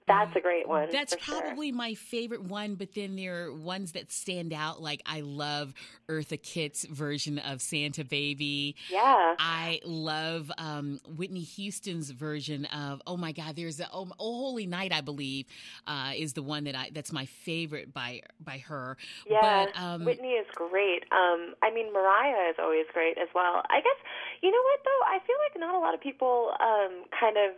that's 0.07 0.33
that's 0.33 0.35
a 0.35 0.41
great 0.41 0.67
one. 0.67 0.89
That's 0.91 1.13
for 1.13 1.21
sure. 1.21 1.41
probably 1.41 1.71
my 1.71 1.93
favorite 1.93 2.43
one, 2.43 2.75
but 2.75 2.93
then 2.93 3.15
there 3.15 3.45
are 3.45 3.53
ones 3.53 3.93
that 3.93 4.11
stand 4.11 4.53
out. 4.53 4.81
Like 4.81 5.01
I 5.05 5.21
love 5.21 5.73
Eartha 6.09 6.41
Kitt's 6.41 6.85
version 6.85 7.39
of 7.39 7.61
Santa 7.61 8.03
Baby. 8.03 8.75
yeah. 8.89 9.35
I 9.39 9.81
love 9.85 10.51
um, 10.57 10.99
Whitney 11.07 11.41
Houston's 11.41 12.09
version 12.11 12.65
of 12.65 13.01
Oh 13.07 13.17
my 13.17 13.31
God. 13.31 13.55
There's 13.55 13.79
a 13.79 13.87
Oh, 13.93 14.07
oh 14.19 14.37
Holy 14.43 14.65
Night, 14.65 14.91
I 14.91 15.01
believe, 15.01 15.45
uh, 15.87 16.11
is 16.15 16.33
the 16.33 16.43
one 16.43 16.63
that 16.65 16.75
I 16.75 16.89
that's 16.93 17.11
my 17.11 17.25
favorite 17.25 17.93
by 17.93 18.21
by 18.43 18.59
her. 18.59 18.97
Yeah, 19.29 19.65
but 19.65 19.81
um, 19.81 20.05
Whitney 20.05 20.33
is 20.33 20.47
great. 20.55 21.03
Um, 21.11 21.55
I 21.61 21.71
mean, 21.73 21.93
Mariah 21.93 22.49
is 22.49 22.55
always 22.59 22.85
great 22.93 23.17
as 23.17 23.27
well. 23.33 23.61
I 23.69 23.79
guess 23.81 23.99
you 24.41 24.51
know 24.51 24.61
what 24.63 24.79
though. 24.83 25.05
I 25.07 25.19
feel 25.25 25.35
like 25.47 25.59
not 25.59 25.75
a 25.75 25.79
lot 25.79 25.93
of 25.93 26.01
people 26.01 26.51
um, 26.59 27.03
kind 27.19 27.37
of. 27.37 27.55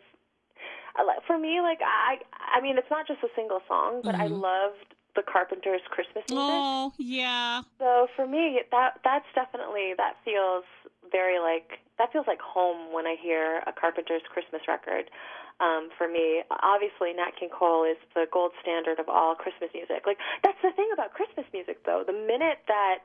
For 1.28 1.40
me, 1.40 1.60
like 1.62 1.80
I, 1.82 2.22
I 2.56 2.62
mean, 2.62 2.78
it's 2.78 2.90
not 2.90 3.08
just 3.08 3.24
a 3.24 3.30
single 3.36 3.60
song, 3.68 4.02
but 4.04 4.16
I 4.16 4.28
loved 4.28 4.94
the 5.16 5.24
Carpenters' 5.24 5.82
Christmas 5.90 6.24
music. 6.30 6.62
oh 6.62 6.94
yeah, 6.98 7.64
So 7.80 8.08
for 8.16 8.28
me, 8.28 8.62
that 8.72 9.00
that's 9.04 9.26
definitely 9.34 9.94
that 9.98 10.16
feels 10.24 10.64
very 11.12 11.40
like 11.40 11.80
that 11.98 12.12
feels 12.12 12.28
like 12.28 12.40
home 12.40 12.94
when 12.94 13.08
I 13.08 13.16
hear 13.20 13.64
a 13.66 13.74
Carpenter's 13.74 14.24
Christmas 14.30 14.62
record. 14.68 15.10
Um, 15.60 15.90
for 15.98 16.08
me, 16.08 16.44
obviously, 16.52 17.14
Nat 17.16 17.32
King 17.40 17.50
Cole 17.50 17.86
is 17.86 17.98
the 18.14 18.28
gold 18.32 18.52
standard 18.62 19.00
of 19.00 19.08
all 19.08 19.36
Christmas 19.36 19.72
music. 19.74 20.04
Like 20.06 20.20
that's 20.44 20.60
the 20.62 20.72
thing 20.76 20.90
about 20.94 21.14
Christmas 21.14 21.46
music, 21.54 21.86
though. 21.86 22.04
The 22.06 22.14
minute 22.14 22.60
that 22.68 23.00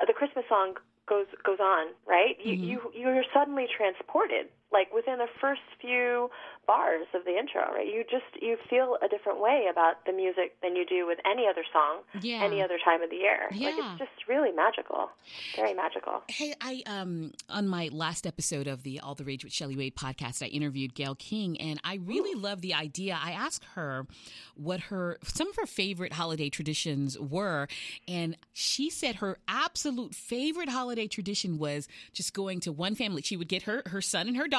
uh, 0.00 0.06
the 0.06 0.14
Christmas 0.14 0.46
song 0.48 0.74
goes 1.08 1.26
goes 1.44 1.58
on, 1.60 1.88
right? 2.06 2.38
You 2.42 2.54
you 2.54 2.76
you're 2.94 3.24
suddenly 3.34 3.66
transported, 3.66 4.46
like 4.72 4.92
within 4.92 5.18
the 5.18 5.26
first 5.40 5.62
few 5.80 6.30
bars 6.66 7.06
of 7.14 7.24
the 7.24 7.36
intro, 7.38 7.62
right? 7.74 7.86
You 7.86 8.04
just 8.10 8.42
you 8.42 8.56
feel 8.68 8.98
a 9.02 9.08
different 9.08 9.40
way 9.40 9.66
about 9.70 10.04
the 10.04 10.12
music 10.12 10.56
than 10.62 10.76
you 10.76 10.84
do 10.84 11.06
with 11.06 11.18
any 11.24 11.46
other 11.48 11.64
song, 11.72 12.00
Yeah. 12.20 12.42
any 12.44 12.62
other 12.62 12.78
time 12.84 13.02
of 13.02 13.08
the 13.08 13.16
year. 13.16 13.48
Like 13.50 13.60
Yeah. 13.76 13.92
it's 13.92 13.98
just 13.98 14.28
really 14.28 14.52
magical, 14.52 15.10
very 15.56 15.72
magical. 15.72 16.22
Hey, 16.28 16.54
I 16.60 16.82
um 16.86 17.32
on 17.48 17.66
my 17.68 17.88
last 17.92 18.26
episode 18.26 18.66
of 18.66 18.82
the 18.82 19.00
All 19.00 19.14
the 19.14 19.24
Rage 19.24 19.44
with 19.44 19.52
Shelley 19.54 19.76
Wade 19.76 19.96
podcast, 19.96 20.42
I 20.42 20.46
interviewed 20.48 20.94
Gayle 20.94 21.14
King, 21.14 21.58
and 21.60 21.80
I 21.82 21.94
really 22.04 22.38
love 22.38 22.60
the 22.60 22.74
idea. 22.74 23.18
I 23.20 23.32
asked 23.32 23.64
her 23.74 24.06
what 24.54 24.80
her 24.80 25.18
some 25.24 25.48
of 25.48 25.56
her 25.56 25.66
favorite 25.66 26.12
holiday 26.12 26.50
traditions 26.50 27.18
were, 27.18 27.68
and 28.06 28.36
she 28.52 28.90
said 28.90 29.16
her 29.16 29.38
absolute 29.48 30.14
favorite 30.14 30.68
holiday 30.68 31.06
tradition 31.06 31.56
was 31.56 31.88
just 32.12 32.34
going 32.34 32.60
to 32.60 32.72
one 32.72 32.94
family. 32.94 33.22
She 33.22 33.36
would 33.38 33.48
get 33.48 33.62
her 33.62 33.82
her 33.86 34.02
son 34.02 34.28
and 34.28 34.36
her 34.36 34.48
daughter, 34.48 34.57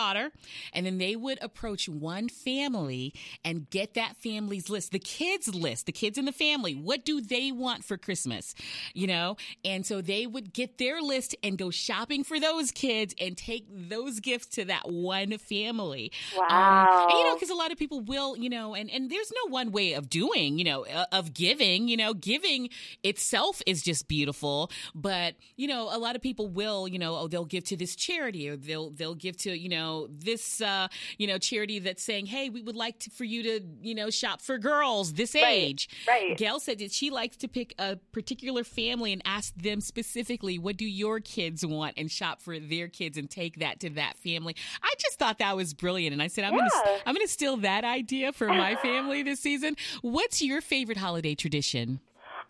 and 0.74 0.86
then 0.86 0.98
they 0.98 1.16
would 1.16 1.38
approach 1.42 1.88
one 1.90 2.30
family 2.30 3.14
and 3.44 3.70
get 3.70 3.94
that 3.96 4.16
family's 4.18 4.70
list, 4.70 4.92
the 4.92 5.00
kids' 5.00 5.54
list, 5.54 5.86
the 5.86 5.92
kids 5.92 6.18
in 6.18 6.26
the 6.26 6.32
family. 6.32 6.74
What 6.74 7.06
do 7.06 7.22
they 7.22 7.52
want 7.52 7.84
for 7.84 7.98
Christmas? 7.98 8.56
You 8.94 9.08
know, 9.08 9.38
and 9.64 9.86
so 9.86 10.02
they 10.02 10.26
would 10.26 10.54
get 10.54 10.78
their 10.78 11.02
list 11.02 11.36
and 11.44 11.58
go 11.58 11.70
shopping 11.70 12.24
for 12.24 12.40
those 12.40 12.72
kids 12.72 13.14
and 13.20 13.38
take 13.38 13.66
those 13.70 14.20
gifts 14.20 14.48
to 14.48 14.66
that 14.66 14.90
one 14.90 15.38
family. 15.38 16.12
Wow. 16.36 16.46
Um, 16.50 17.10
and, 17.10 17.20
you 17.20 17.24
know, 17.26 17.36
because 17.36 17.50
a 17.50 17.56
lot 17.56 17.72
of 17.72 17.78
people 17.78 18.02
will, 18.02 18.38
you 18.38 18.50
know, 18.50 18.76
and 18.76 18.90
and 18.90 19.10
there's 19.10 19.32
no 19.46 19.52
one 19.52 19.72
way 19.72 19.94
of 19.94 20.10
doing, 20.10 20.58
you 20.58 20.66
know, 20.66 20.86
uh, 20.86 21.06
of 21.12 21.34
giving. 21.34 21.88
You 21.88 21.98
know, 21.98 22.14
giving 22.14 22.70
itself 23.04 23.62
is 23.66 23.82
just 23.82 24.08
beautiful, 24.08 24.72
but 24.94 25.36
you 25.56 25.68
know, 25.68 25.90
a 25.92 25.98
lot 25.98 26.16
of 26.16 26.22
people 26.22 26.48
will, 26.48 26.88
you 26.88 27.00
know, 27.00 27.16
oh, 27.16 27.28
they'll 27.28 27.46
give 27.46 27.64
to 27.66 27.78
this 27.78 27.96
charity 27.96 28.50
or 28.50 28.56
they'll 28.56 28.90
they'll 28.92 29.16
give 29.16 29.38
to, 29.38 29.58
you 29.58 29.70
know, 29.70 29.89
this, 30.10 30.62
uh, 30.62 30.88
you 31.18 31.28
know, 31.28 31.38
charity 31.38 31.80
that's 31.80 32.04
saying, 32.04 32.26
hey, 32.28 32.50
we 32.50 32.62
would 32.62 32.76
like 32.76 33.00
to, 33.00 33.10
for 33.10 33.24
you 33.24 33.44
to, 33.44 33.62
you 33.82 33.96
know, 33.96 34.10
shop 34.10 34.42
for 34.42 34.58
girls 34.58 35.14
this 35.14 35.36
Right, 35.36 35.44
age. 35.44 35.90
right. 36.08 36.38
Gayle 36.38 36.60
said 36.60 36.80
that 36.80 36.92
she 36.92 37.10
likes 37.10 37.38
to 37.38 37.48
pick 37.48 37.74
a 37.80 37.98
particular 38.12 38.64
family 38.64 39.12
and 39.14 39.22
ask 39.26 39.54
them 39.56 39.82
specifically, 39.82 40.58
what 40.60 40.78
do 40.78 40.86
your 40.86 41.20
kids 41.20 41.66
want, 41.66 41.96
and 41.98 42.10
shop 42.12 42.42
for 42.42 42.60
their 42.60 42.88
kids 42.88 43.18
and 43.18 43.30
take 43.30 43.60
that 43.60 43.80
to 43.82 43.90
that 43.92 44.18
family. 44.18 44.56
I 44.84 44.94
just 45.00 45.18
thought 45.20 45.40
that 45.40 45.56
was 45.56 45.74
brilliant, 45.74 46.14
and 46.14 46.22
I 46.22 46.28
said, 46.28 46.44
I'm 46.46 46.54
Yeah. 46.54 46.60
gonna 46.70 47.00
I'm 47.06 47.16
gonna 47.16 47.28
steal 47.28 47.58
that 47.58 47.84
idea 47.84 48.32
for 48.34 48.50
my 48.50 48.76
family 48.76 49.24
this 49.24 49.40
season. 49.40 49.76
What's 50.02 50.42
your 50.42 50.62
favorite 50.62 50.98
holiday 50.98 51.36
tradition? 51.36 52.00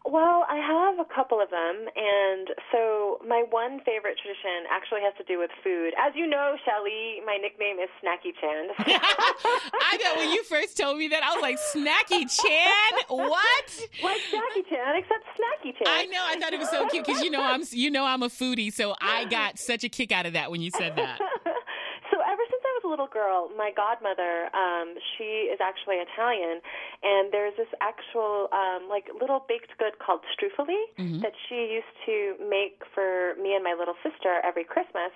Well, 0.10 0.42
I 0.50 0.58
have 0.58 0.98
a 0.98 1.06
couple 1.06 1.40
of 1.40 1.52
them, 1.52 1.86
and 1.86 2.50
so 2.72 3.22
my 3.22 3.46
one 3.52 3.78
favorite 3.86 4.18
tradition 4.18 4.66
actually 4.74 5.02
has 5.06 5.14
to 5.22 5.24
do 5.24 5.38
with 5.38 5.52
food. 5.64 5.94
As 6.02 6.14
you 6.16 6.26
know, 6.26 6.58
Shelley, 6.66 7.22
my 7.28 7.38
nickname 7.38 7.78
is 7.78 7.94
Snacky 8.02 8.34
Chan. 8.34 8.74
I 8.90 10.02
know 10.02 10.18
when 10.18 10.32
you 10.34 10.44
first 10.46 10.76
told 10.76 10.98
me 10.98 11.10
that, 11.10 11.22
I 11.22 11.36
was 11.38 11.44
like, 11.44 11.62
Snacky 11.62 12.26
Chan? 12.26 12.92
What? 13.10 13.88
like 14.02 14.22
Snacky 14.34 14.66
Chan, 14.68 14.98
except 14.98 15.26
Snacky 15.38 15.78
Chan. 15.78 15.86
I 15.86 16.06
know. 16.06 16.26
I 16.26 16.40
thought 16.40 16.54
it 16.54 16.60
was 16.60 16.72
so 16.72 16.88
cute 16.88 17.06
because 17.06 17.22
you 17.22 17.30
know 17.30 17.44
I'm 17.44 17.62
you 17.70 17.92
know 17.92 18.04
I'm 18.04 18.24
a 18.24 18.30
foodie, 18.30 18.74
so 18.74 18.96
I 19.00 19.26
got 19.26 19.60
such 19.60 19.84
a 19.84 19.90
kick 19.90 20.12
out 20.12 20.26
of 20.26 20.34
that 20.34 20.50
when 20.50 20.62
you 20.62 20.72
said 20.72 20.96
that. 20.96 21.20
so 22.10 22.18
ever 22.18 22.44
since 22.50 22.64
I 22.66 22.80
was 22.82 22.84
a 22.86 22.89
little 23.00 23.14
girl, 23.16 23.50
my 23.56 23.72
godmother, 23.72 24.52
um, 24.52 24.96
she 25.16 25.48
is 25.48 25.60
actually 25.64 26.04
Italian, 26.04 26.60
and 27.02 27.32
there's 27.32 27.56
this 27.56 27.72
actual 27.80 28.52
um, 28.52 28.90
like 28.90 29.08
little 29.16 29.46
baked 29.48 29.72
good 29.80 29.96
called 30.04 30.20
struffoli 30.36 30.84
that 31.22 31.32
she 31.48 31.80
used 31.80 31.96
to 32.06 32.36
make 32.44 32.84
for 32.94 33.40
me 33.42 33.56
and 33.56 33.64
my 33.64 33.72
little 33.72 33.96
sister 34.04 34.44
every 34.44 34.66
Christmas. 34.66 35.16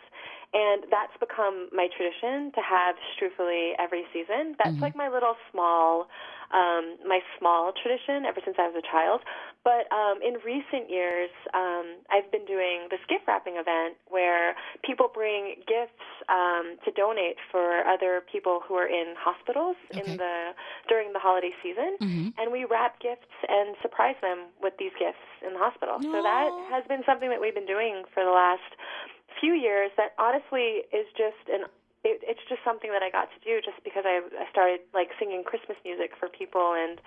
And 0.53 0.85
that's 0.91 1.11
become 1.19 1.67
my 1.73 1.89
tradition 1.91 2.53
to 2.53 2.61
have 2.61 2.95
struffoli 3.17 3.73
every 3.79 4.05
season. 4.13 4.55
That's 4.63 4.77
like 4.81 4.95
my 4.95 5.09
little 5.09 5.35
small, 5.51 6.07
um, 6.53 7.01
my 7.05 7.19
small 7.37 7.73
tradition 7.73 8.25
ever 8.29 8.39
since 8.45 8.55
I 8.61 8.69
was 8.69 8.77
a 8.77 8.85
child. 8.85 9.21
But 9.63 9.87
um, 9.95 10.19
in 10.21 10.37
recent 10.43 10.91
years, 10.91 11.31
um, 11.55 12.03
I've 12.11 12.29
been 12.31 12.45
doing 12.45 12.87
this 12.91 12.99
gift 13.07 13.23
wrapping 13.27 13.55
event 13.55 13.95
where 14.11 14.55
people 14.83 15.07
bring 15.07 15.55
gifts 15.65 16.03
um, 16.27 16.77
to 16.83 16.91
donate 16.91 17.39
for 17.49 17.81
other 17.87 18.21
people 18.29 18.59
who 18.67 18.75
are 18.75 18.87
in 18.87 19.15
hospitals 19.17 19.75
Okay. 19.91 20.03
in 20.03 20.17
the 20.17 20.51
during 20.87 21.13
the 21.13 21.19
holiday 21.19 21.51
season, 21.63 21.97
and 22.37 22.51
we 22.51 22.65
wrap 22.65 22.99
gifts 22.99 23.31
and 23.47 23.75
surprise 23.81 24.15
them 24.21 24.51
with 24.61 24.73
these 24.77 24.91
gifts 24.99 25.23
in 25.45 25.53
the 25.53 25.59
hospital. 25.59 25.97
So 26.11 26.21
that 26.21 26.49
has 26.69 26.83
been 26.87 27.01
something 27.05 27.29
that 27.29 27.39
we've 27.39 27.55
been 27.55 27.65
doing 27.69 28.03
for 28.13 28.23
the 28.23 28.31
last 28.31 28.67
few 29.39 29.53
years. 29.53 29.91
That 29.97 30.13
honestly 30.19 30.83
is 30.91 31.07
just 31.17 31.49
an 31.49 31.65
it, 32.03 32.21
it's 32.23 32.43
just 32.49 32.61
something 32.63 32.91
that 32.91 33.01
I 33.01 33.09
got 33.09 33.29
to 33.31 33.39
do 33.43 33.61
just 33.63 33.83
because 33.83 34.03
I, 34.05 34.21
I 34.39 34.49
started 34.51 34.81
like 34.93 35.09
singing 35.19 35.43
Christmas 35.43 35.77
music 35.85 36.11
for 36.19 36.27
people 36.27 36.73
and 36.75 36.99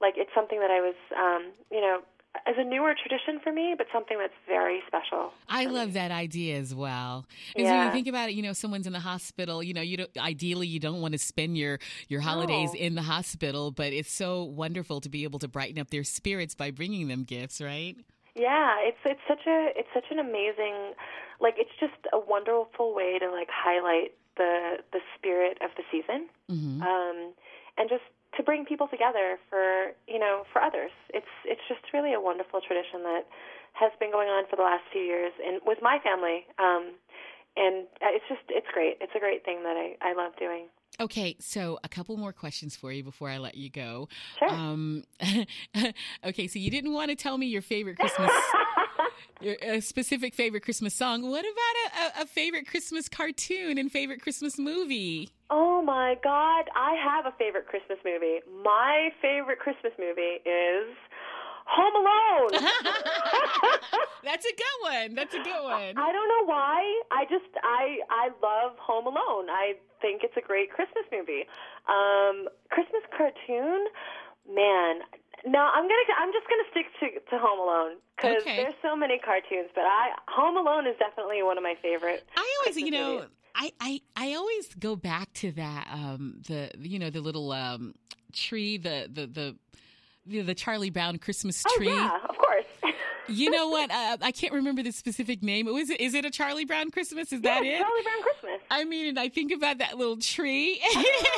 like 0.00 0.14
it's 0.16 0.30
something 0.34 0.60
that 0.60 0.70
I 0.70 0.80
was 0.80 0.96
um, 1.16 1.52
you 1.70 1.80
know 1.80 2.00
as 2.46 2.54
a 2.56 2.64
newer 2.64 2.94
tradition 2.94 3.40
for 3.42 3.52
me, 3.52 3.74
but 3.76 3.86
something 3.92 4.16
that's 4.18 4.32
very 4.48 4.80
special. 4.86 5.32
I 5.48 5.66
love 5.66 5.92
that 5.92 6.10
idea 6.10 6.58
as 6.58 6.74
well. 6.74 7.26
Because 7.54 7.70
when 7.70 7.84
you 7.84 7.92
think 7.92 8.06
about 8.06 8.30
it, 8.30 8.34
you 8.34 8.42
know, 8.42 8.54
someone's 8.54 8.86
in 8.86 8.94
the 8.94 9.00
hospital. 9.00 9.62
You 9.62 9.74
know, 9.74 9.82
you 9.82 9.98
don't. 9.98 10.10
Ideally, 10.18 10.66
you 10.66 10.80
don't 10.80 11.00
want 11.02 11.12
to 11.12 11.18
spend 11.18 11.58
your 11.58 11.78
your 12.08 12.20
holidays 12.20 12.72
No. 12.72 12.80
in 12.80 12.94
the 12.94 13.02
hospital, 13.02 13.70
but 13.70 13.92
it's 13.92 14.10
so 14.10 14.44
wonderful 14.44 15.00
to 15.02 15.08
be 15.08 15.24
able 15.24 15.38
to 15.40 15.48
brighten 15.48 15.78
up 15.78 15.90
their 15.90 16.04
spirits 16.04 16.54
by 16.54 16.70
bringing 16.70 17.08
them 17.08 17.24
gifts, 17.24 17.60
right? 17.60 17.96
Yeah, 18.34 18.76
it's 18.80 18.98
it's 19.04 19.20
such 19.28 19.46
a 19.46 19.68
it's 19.76 19.90
such 19.92 20.06
an 20.10 20.18
amazing 20.18 20.94
like 21.38 21.54
it's 21.58 21.70
just 21.78 21.92
a 22.12 22.18
wonderful 22.18 22.94
way 22.94 23.18
to 23.18 23.30
like 23.30 23.48
highlight 23.52 24.12
the 24.36 24.78
the 24.92 25.00
spirit 25.16 25.58
of 25.62 25.70
the 25.76 25.84
season. 25.90 26.28
hmm 26.48 26.82
Um 26.82 27.32
and 27.78 27.88
just 27.88 28.04
to 28.36 28.42
bring 28.42 28.64
people 28.64 28.88
together 28.88 29.38
for, 29.48 29.92
you 30.08 30.18
know, 30.18 30.44
for 30.52 30.60
others. 30.62 30.90
It's 31.12 31.34
it's 31.44 31.60
just 31.68 31.92
really 31.92 32.12
a 32.12 32.20
wonderful 32.20 32.60
tradition 32.60 33.02
that 33.04 33.26
has 33.74 33.92
been 34.00 34.10
going 34.10 34.28
on 34.28 34.44
for 34.48 34.56
the 34.56 34.62
last 34.62 34.84
few 34.92 35.02
years 35.02 35.32
and 35.44 35.60
with 35.64 35.78
my 35.82 35.98
family. 36.02 36.46
Um 36.58 36.94
and 37.56 37.84
uh, 38.00 38.08
it's 38.16 38.24
just 38.28 38.42
it's 38.48 38.68
great. 38.72 38.96
It's 39.00 39.12
a 39.14 39.20
great 39.20 39.44
thing 39.44 39.62
that 39.62 39.76
I 39.76 39.96
I 40.00 40.14
love 40.14 40.32
doing. 40.38 40.66
Okay, 41.00 41.36
so 41.40 41.78
a 41.82 41.88
couple 41.88 42.16
more 42.18 42.32
questions 42.32 42.76
for 42.76 42.92
you 42.92 43.02
before 43.02 43.30
I 43.30 43.38
let 43.38 43.56
you 43.56 43.70
go. 43.70 44.08
Sure. 44.38 44.50
Um, 44.50 45.04
okay, 46.24 46.46
so 46.46 46.58
you 46.58 46.70
didn't 46.70 46.92
want 46.92 47.08
to 47.08 47.16
tell 47.16 47.38
me 47.38 47.46
your 47.46 47.62
favorite 47.62 47.96
Christmas, 47.96 48.30
your 49.40 49.56
a 49.62 49.80
specific 49.80 50.34
favorite 50.34 50.62
Christmas 50.62 50.94
song. 50.94 51.22
What 51.28 51.44
about 51.44 52.18
a, 52.18 52.22
a, 52.22 52.26
favorite 52.26 52.66
Christmas 52.66 53.08
cartoon 53.08 53.78
and 53.78 53.90
favorite 53.90 54.22
Christmas 54.22 54.58
movie? 54.58 55.30
Oh 55.50 55.82
my 55.82 56.16
God, 56.22 56.64
I 56.74 56.94
have 57.02 57.26
a 57.26 57.36
favorite 57.38 57.66
Christmas 57.66 57.98
movie. 58.04 58.40
My 58.62 59.10
favorite 59.20 59.58
Christmas 59.58 59.92
movie 59.98 60.40
is 60.48 60.96
Home 61.66 61.94
Alone. 61.94 62.50
That's 64.24 64.46
a 64.46 64.54
good 64.54 64.78
one. 64.82 65.14
That's 65.14 65.34
a 65.34 65.42
good 65.42 65.62
one. 65.62 65.96
I 65.96 66.12
don't 66.12 66.28
know 66.28 66.46
why. 66.46 67.02
I 67.10 67.24
just 67.24 67.50
I 67.62 67.98
I 68.10 68.28
love 68.42 68.78
Home 68.78 69.06
Alone. 69.06 69.50
I 69.50 69.74
think 70.00 70.22
it's 70.24 70.36
a 70.36 70.46
great 70.46 70.70
Christmas 70.70 71.04
movie. 71.12 71.44
Um, 71.88 72.48
Christmas 72.70 73.02
cartoon, 73.16 73.86
man. 74.48 75.00
No, 75.44 75.58
I'm 75.58 75.82
gonna 75.84 76.06
I'm 76.20 76.32
just 76.32 76.46
gonna 76.48 76.68
stick 76.70 76.86
to 77.00 77.30
to 77.30 77.38
Home 77.42 77.58
Alone 77.58 77.96
because 78.16 78.42
Okay. 78.42 78.56
there's 78.56 78.74
so 78.82 78.94
many 78.94 79.18
cartoons, 79.18 79.70
but 79.74 79.82
I 79.82 80.10
Home 80.28 80.56
Alone 80.56 80.86
is 80.86 80.96
definitely 80.98 81.42
one 81.42 81.56
of 81.58 81.62
my 81.64 81.74
favorite. 81.82 82.24
I 82.36 82.56
always, 82.60 82.76
you 82.76 82.90
know, 82.90 83.14
movies. 83.16 83.28
I, 83.54 83.72
I, 83.80 84.00
I 84.16 84.34
always 84.34 84.68
go 84.74 84.96
back 84.96 85.30
to 85.34 85.52
that, 85.52 85.86
um, 85.92 86.40
the, 86.48 86.70
you 86.78 86.98
know, 86.98 87.10
the 87.10 87.20
little, 87.20 87.52
um, 87.52 87.94
tree, 88.32 88.78
the, 88.78 89.10
the, 89.12 89.26
the, 89.26 89.56
the, 90.24 90.40
the 90.40 90.54
Charlie 90.54 90.88
Brown 90.88 91.18
Christmas 91.18 91.62
Oh 91.66 91.74
tree. 91.76 91.88
yeah, 91.88 92.16
of 92.30 92.36
course. 92.38 92.41
You 93.28 93.50
know 93.50 93.68
what? 93.68 93.90
Uh, 93.90 94.16
I 94.20 94.32
can't 94.32 94.52
remember 94.52 94.82
the 94.82 94.92
specific 94.92 95.42
name. 95.42 95.66
Was 95.66 95.90
it, 95.90 96.00
is 96.00 96.14
it 96.14 96.24
a 96.24 96.30
Charlie 96.30 96.64
Brown 96.64 96.90
Christmas? 96.90 97.32
Is 97.32 97.40
that 97.42 97.64
yeah, 97.64 97.72
it? 97.72 97.78
Charlie 97.78 98.02
Brown 98.02 98.22
Christmas. 98.22 98.60
I 98.70 98.84
mean, 98.84 99.08
and 99.08 99.18
I 99.18 99.28
think 99.28 99.52
about 99.52 99.78
that 99.78 99.96
little 99.96 100.16
tree. 100.16 100.80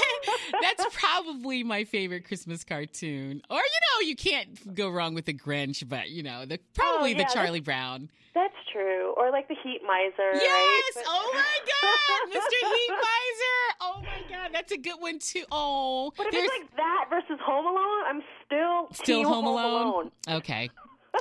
That's 0.63 0.85
probably 0.93 1.63
my 1.63 1.85
favorite 1.85 2.25
Christmas 2.27 2.65
cartoon. 2.65 3.43
Or 3.51 3.57
you 3.57 3.61
know, 3.61 4.07
you 4.09 4.17
can't 4.17 4.75
go 4.75 4.89
wrong 4.89 5.15
with 5.15 5.27
the 5.27 5.35
Grinch, 5.35 5.87
but 5.89 6.11
you 6.11 6.23
know, 6.23 6.45
the 6.47 6.59
probably 6.75 7.11
yeah, 7.11 7.19
the 7.19 7.25
that's- 7.25 7.35
Charlie 7.35 7.61
Brown. 7.61 8.09
That's 8.35 8.55
true. 8.73 9.15
Or 9.17 9.31
like 9.31 9.47
the 9.47 9.55
Heat 9.63 9.81
Miser. 9.87 10.35
Yes! 10.35 10.97
Right? 10.97 11.05
Oh 11.07 11.31
my 11.33 11.59
God, 11.71 12.31
Mr. 12.35 12.69
Heat 12.75 12.91
Miser! 12.91 13.77
Oh 13.81 14.03
my 14.03 14.29
God, 14.29 14.51
that's 14.53 14.73
a 14.73 14.77
good 14.77 15.01
one 15.01 15.21
too. 15.21 15.45
Oh, 15.53 16.13
But 16.17 16.27
if 16.27 16.33
there's 16.33 16.51
it's 16.51 16.63
like 16.63 16.77
that 16.77 17.05
versus 17.11 17.39
Home 17.45 17.67
Alone, 17.67 18.05
I'm 18.09 18.23
still 18.45 18.89
still 18.93 19.25
Home 19.29 19.47
Alone. 19.47 19.87
Alone. 19.87 20.11
Okay. 20.29 20.69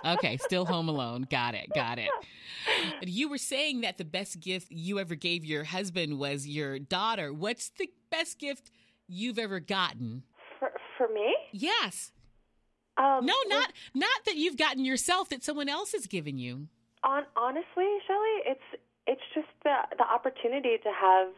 Okay, 0.05 0.37
still 0.37 0.65
Home 0.65 0.89
Alone. 0.89 1.27
Got 1.29 1.55
it. 1.55 1.69
Got 1.73 1.99
it. 1.99 2.09
You 3.03 3.29
were 3.29 3.37
saying 3.37 3.81
that 3.81 3.97
the 3.97 4.05
best 4.05 4.39
gift 4.39 4.71
you 4.71 4.99
ever 4.99 5.15
gave 5.15 5.45
your 5.45 5.63
husband 5.63 6.17
was 6.19 6.47
your 6.47 6.79
daughter. 6.79 7.33
What's 7.33 7.69
the 7.69 7.89
best 8.09 8.39
gift 8.39 8.71
you've 9.07 9.37
ever 9.39 9.59
gotten? 9.59 10.23
For 10.59 10.71
for 10.97 11.07
me, 11.09 11.35
Yes. 11.51 12.11
um, 12.97 13.25
No, 13.25 13.33
not 13.47 13.71
not 13.93 14.25
that 14.25 14.35
you've 14.35 14.57
gotten 14.57 14.85
yourself 14.85 15.29
that 15.29 15.43
someone 15.43 15.69
else 15.69 15.91
has 15.93 16.07
given 16.07 16.37
you. 16.37 16.67
On 17.03 17.23
honestly, 17.35 17.97
Shelley, 18.07 18.37
it's 18.45 18.81
it's 19.07 19.21
just 19.33 19.47
the 19.63 19.75
the 19.97 20.05
opportunity 20.05 20.77
to 20.83 20.91
have 20.91 21.29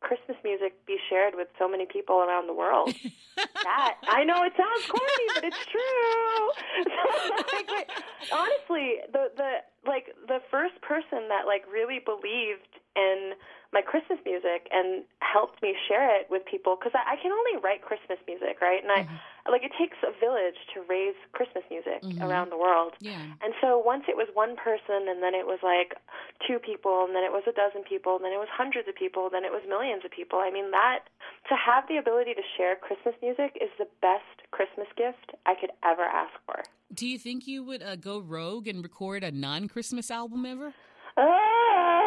Christmas 0.00 0.36
music 0.42 0.74
be 0.86 0.96
shared 1.08 1.34
with 1.36 1.48
so 1.58 1.68
many 1.68 1.86
people 1.86 2.16
around 2.16 2.46
the 2.46 2.54
world. 2.54 2.94
that 3.36 3.94
I 4.08 4.24
know 4.24 4.42
it 4.44 4.52
sounds 4.56 4.86
corny, 4.88 5.26
but 5.34 5.44
it's 5.44 5.64
true. 5.66 6.50
like, 7.52 7.68
like, 7.68 7.90
honestly, 8.32 9.04
the 9.12 9.30
the 9.36 9.50
like 9.86 10.14
the 10.26 10.40
first 10.50 10.80
person 10.80 11.28
that 11.28 11.46
like 11.46 11.64
really 11.70 12.00
believed 12.00 12.79
and 12.96 13.34
my 13.72 13.82
Christmas 13.82 14.18
music 14.26 14.66
and 14.74 15.06
helped 15.22 15.62
me 15.62 15.78
share 15.86 16.10
it 16.18 16.26
with 16.26 16.42
people 16.42 16.74
because 16.74 16.90
I, 16.90 17.14
I 17.14 17.16
can 17.22 17.30
only 17.30 17.54
write 17.62 17.86
Christmas 17.86 18.18
music, 18.26 18.58
right? 18.58 18.82
And 18.82 18.90
I 18.90 19.06
mm-hmm. 19.06 19.50
like 19.50 19.62
it 19.62 19.70
takes 19.78 19.96
a 20.02 20.10
village 20.18 20.58
to 20.74 20.82
raise 20.90 21.14
Christmas 21.30 21.62
music 21.70 22.02
mm-hmm. 22.02 22.18
around 22.18 22.50
the 22.50 22.58
world. 22.58 22.98
Yeah. 22.98 23.22
And 23.38 23.54
so 23.62 23.78
once 23.78 24.10
it 24.10 24.18
was 24.18 24.26
one 24.34 24.58
person, 24.58 25.06
and 25.06 25.22
then 25.22 25.38
it 25.38 25.46
was 25.46 25.62
like 25.62 25.94
two 26.42 26.58
people, 26.58 27.06
and 27.06 27.14
then 27.14 27.22
it 27.22 27.30
was 27.30 27.46
a 27.46 27.54
dozen 27.54 27.86
people, 27.86 28.18
and 28.18 28.26
then 28.26 28.34
it 28.34 28.42
was 28.42 28.50
hundreds 28.50 28.90
of 28.90 28.98
people, 28.98 29.30
then 29.30 29.46
it 29.46 29.54
was 29.54 29.62
millions 29.70 30.02
of 30.02 30.10
people. 30.10 30.42
I 30.42 30.50
mean 30.50 30.74
that 30.74 31.06
to 31.46 31.54
have 31.54 31.86
the 31.86 31.96
ability 31.96 32.34
to 32.34 32.44
share 32.58 32.74
Christmas 32.74 33.14
music 33.22 33.54
is 33.62 33.70
the 33.78 33.86
best 34.02 34.50
Christmas 34.50 34.90
gift 34.98 35.30
I 35.46 35.54
could 35.54 35.70
ever 35.86 36.02
ask 36.02 36.34
for. 36.42 36.66
Do 36.92 37.06
you 37.06 37.18
think 37.22 37.46
you 37.46 37.62
would 37.62 37.82
uh, 37.86 37.94
go 37.94 38.18
rogue 38.18 38.66
and 38.66 38.82
record 38.82 39.22
a 39.22 39.30
non-Christmas 39.30 40.10
album 40.10 40.44
ever? 40.44 40.74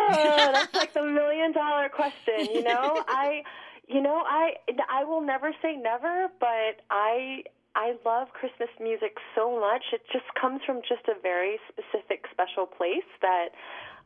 Oh, 0.09 0.49
that's 0.53 0.73
like 0.73 0.93
the 0.93 1.03
million 1.03 1.51
dollar 1.51 1.89
question. 1.89 2.53
You 2.53 2.63
know, 2.63 3.03
I, 3.07 3.43
you 3.87 4.01
know, 4.01 4.23
I, 4.25 4.53
I 4.89 5.03
will 5.03 5.21
never 5.21 5.51
say 5.61 5.75
never, 5.75 6.27
but 6.39 6.81
I, 6.89 7.43
I 7.75 7.95
love 8.05 8.29
Christmas 8.33 8.69
music 8.79 9.17
so 9.35 9.59
much. 9.59 9.83
It 9.93 10.01
just 10.11 10.25
comes 10.39 10.61
from 10.65 10.81
just 10.87 11.07
a 11.07 11.19
very 11.21 11.59
specific, 11.69 12.25
special 12.31 12.65
place 12.65 13.07
that, 13.21 13.49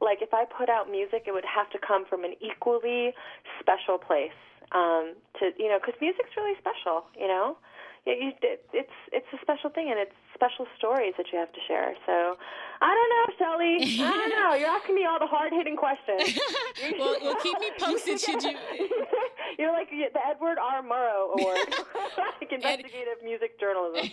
like, 0.02 0.22
if 0.22 0.34
I 0.34 0.46
put 0.46 0.70
out 0.70 0.90
music, 0.90 1.24
it 1.28 1.34
would 1.34 1.46
have 1.46 1.70
to 1.72 1.80
come 1.86 2.06
from 2.06 2.24
an 2.24 2.34
equally 2.42 3.14
special 3.60 3.98
place. 3.98 4.38
Um, 4.74 5.16
to 5.40 5.52
you 5.58 5.70
know, 5.70 5.80
because 5.80 5.96
music's 6.02 6.36
really 6.36 6.56
special. 6.60 7.06
You 7.18 7.28
know, 7.28 7.58
it, 8.08 8.36
it, 8.42 8.66
it's 8.74 8.98
it's 9.12 9.28
a 9.34 9.40
special 9.42 9.70
thing, 9.70 9.90
and 9.92 10.00
it's 10.00 10.16
special 10.34 10.66
stories 10.78 11.14
that 11.18 11.26
you 11.32 11.40
have 11.40 11.52
to 11.52 11.60
share. 11.68 11.94
So, 12.06 12.38
I 12.80 12.92
don't 12.94 13.12
know, 13.12 13.26
Shelley. 13.38 14.06
I 14.06 14.12
don't 14.12 14.30
know. 14.30 14.56
You're 14.56 14.70
asking 14.70 14.96
me 14.96 15.06
all 15.06 15.20
the 15.20 15.28
hard 15.28 15.52
hitting 15.52 15.76
questions. 15.76 16.40
well, 17.00 17.18
well, 17.22 17.36
keep 17.42 17.60
me 17.60 17.72
posted. 17.80 18.20
Should 18.20 18.44
you? 18.44 18.56
You're 19.60 19.72
like 19.72 19.90
the 19.90 20.20
Edward 20.30 20.58
R. 20.60 20.84
Murrow 20.84 21.34
Award, 21.34 21.58
like 22.40 22.52
investigative 22.52 23.18
Ed... 23.20 23.26
music 23.26 23.60
journalism. 23.60 24.12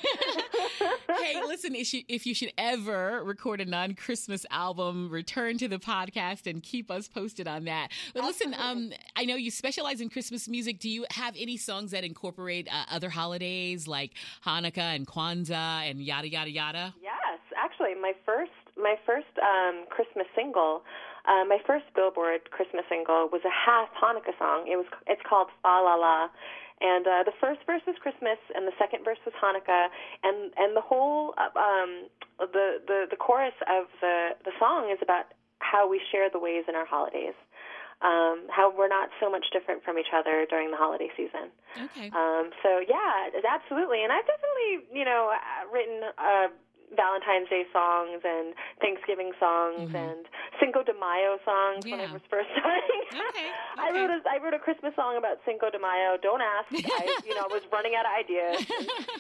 hey, 1.21 1.43
listen, 1.47 1.75
if 1.75 1.93
you, 1.93 2.03
if 2.09 2.27
you 2.27 2.35
should 2.35 2.53
ever 2.57 3.23
record 3.23 3.61
a 3.61 3.67
non 3.67 3.95
Christmas 3.95 4.47
album, 4.51 5.11
return 5.11 5.59
to 5.59 5.69
the 5.69 5.79
podcast 5.79 6.47
and 6.47 6.63
keep 6.63 6.91
us 6.91 7.09
posted 7.09 7.47
on 7.47 7.65
that. 7.65 7.89
But 8.15 8.25
listen, 8.25 8.55
um, 8.59 8.93
I 9.17 9.27
know 9.27 9.37
you 9.37 9.51
specialize 9.51 10.01
in 10.01 10.09
Christmas 10.09 10.49
music. 10.49 10.79
Do 10.79 10.89
you 10.89 11.05
have 11.11 11.35
any 11.39 11.59
songs 11.59 11.91
that 11.91 12.05
incorporate 12.05 12.67
uh, 12.73 12.85
other 12.91 13.11
holidays 13.11 13.84
like 13.89 14.13
Hanukkah 14.47 14.95
and 14.97 15.07
Kwanzaa 15.07 15.91
and 15.91 16.01
yada 16.01 16.29
yada 16.29 16.51
yada? 16.51 16.95
Yes, 17.03 17.41
actually, 17.57 17.95
my 18.01 18.13
first 18.25 18.53
my 18.77 18.97
first 19.07 19.39
um, 19.43 19.85
Christmas 19.91 20.27
single 20.35 20.83
uh, 21.25 21.45
my 21.49 21.57
first 21.67 21.85
Billboard 21.97 22.51
Christmas 22.51 22.85
single 22.89 23.29
was 23.33 23.41
a 23.49 23.53
half 23.53 23.89
Hanukkah 23.97 24.37
song. 24.39 24.69
It 24.69 24.77
was 24.77 24.87
it's 25.07 25.23
called 25.25 25.49
Fa 25.63 25.81
La 25.81 25.97
La, 25.97 26.29
and 26.81 27.07
uh, 27.07 27.25
the 27.25 27.33
first 27.41 27.61
verse 27.65 27.81
was 27.87 27.97
Christmas, 27.97 28.37
and 28.55 28.69
the 28.69 28.77
second 28.79 29.05
verse 29.05 29.19
was 29.25 29.33
Hanukkah, 29.41 29.89
and 30.23 30.53
and 30.57 30.77
the 30.77 30.85
whole 30.85 31.33
uh, 31.41 31.49
um, 31.57 32.13
the 32.39 32.85
the 32.85 33.09
the 33.09 33.17
chorus 33.17 33.57
of 33.65 33.89
the 34.01 34.37
the 34.45 34.53
song 34.61 34.93
is 34.93 34.99
about 35.01 35.33
how 35.61 35.89
we 35.89 36.01
share 36.13 36.29
the 36.29 36.39
ways 36.39 36.65
in 36.69 36.75
our 36.75 36.85
holidays. 36.85 37.35
Um, 38.03 38.51
how 38.51 38.73
we're 38.75 38.89
not 38.89 39.09
so 39.21 39.31
much 39.31 39.47
different 39.53 39.83
from 39.85 39.99
each 39.99 40.13
other 40.13 40.47
during 40.51 40.71
the 40.71 40.77
holiday 40.77 41.09
season. 41.17 41.49
Okay. 41.73 42.11
Um, 42.11 42.51
so 42.63 42.83
yeah, 42.85 43.31
absolutely, 43.49 44.03
and 44.03 44.13
I've 44.13 44.27
definitely, 44.27 44.89
you 44.93 45.05
know, 45.05 45.33
written 45.73 46.03
uh, 46.19 46.49
Valentine's 46.97 47.49
Day 47.49 47.65
songs 47.73 48.23
and 48.25 48.55
Thanksgiving 48.81 49.33
songs 49.41 49.91
mm-hmm. 49.91 49.97
and 49.97 50.27
Cinco 50.61 50.83
de 50.83 50.95
Mayo 50.95 51.39
songs 51.45 51.87
yeah. 51.87 51.97
when 51.97 52.01
I 52.09 52.13
was 52.13 52.23
first 52.31 52.49
starting. 52.59 53.03
I 53.79 53.91
wrote 53.91 54.11
a 54.11 54.21
I 54.29 54.43
wrote 54.43 54.55
a 54.55 54.59
Christmas 54.59 54.95
song 54.95 55.17
about 55.17 55.39
Cinco 55.45 55.71
de 55.71 55.79
Mayo. 55.79 56.17
Don't 56.21 56.41
ask. 56.41 56.69
I 56.73 57.19
you 57.27 57.35
know 57.35 57.47
was 57.51 57.63
running 57.73 57.95
out 57.95 58.07
of 58.07 58.13
ideas. 58.19 58.67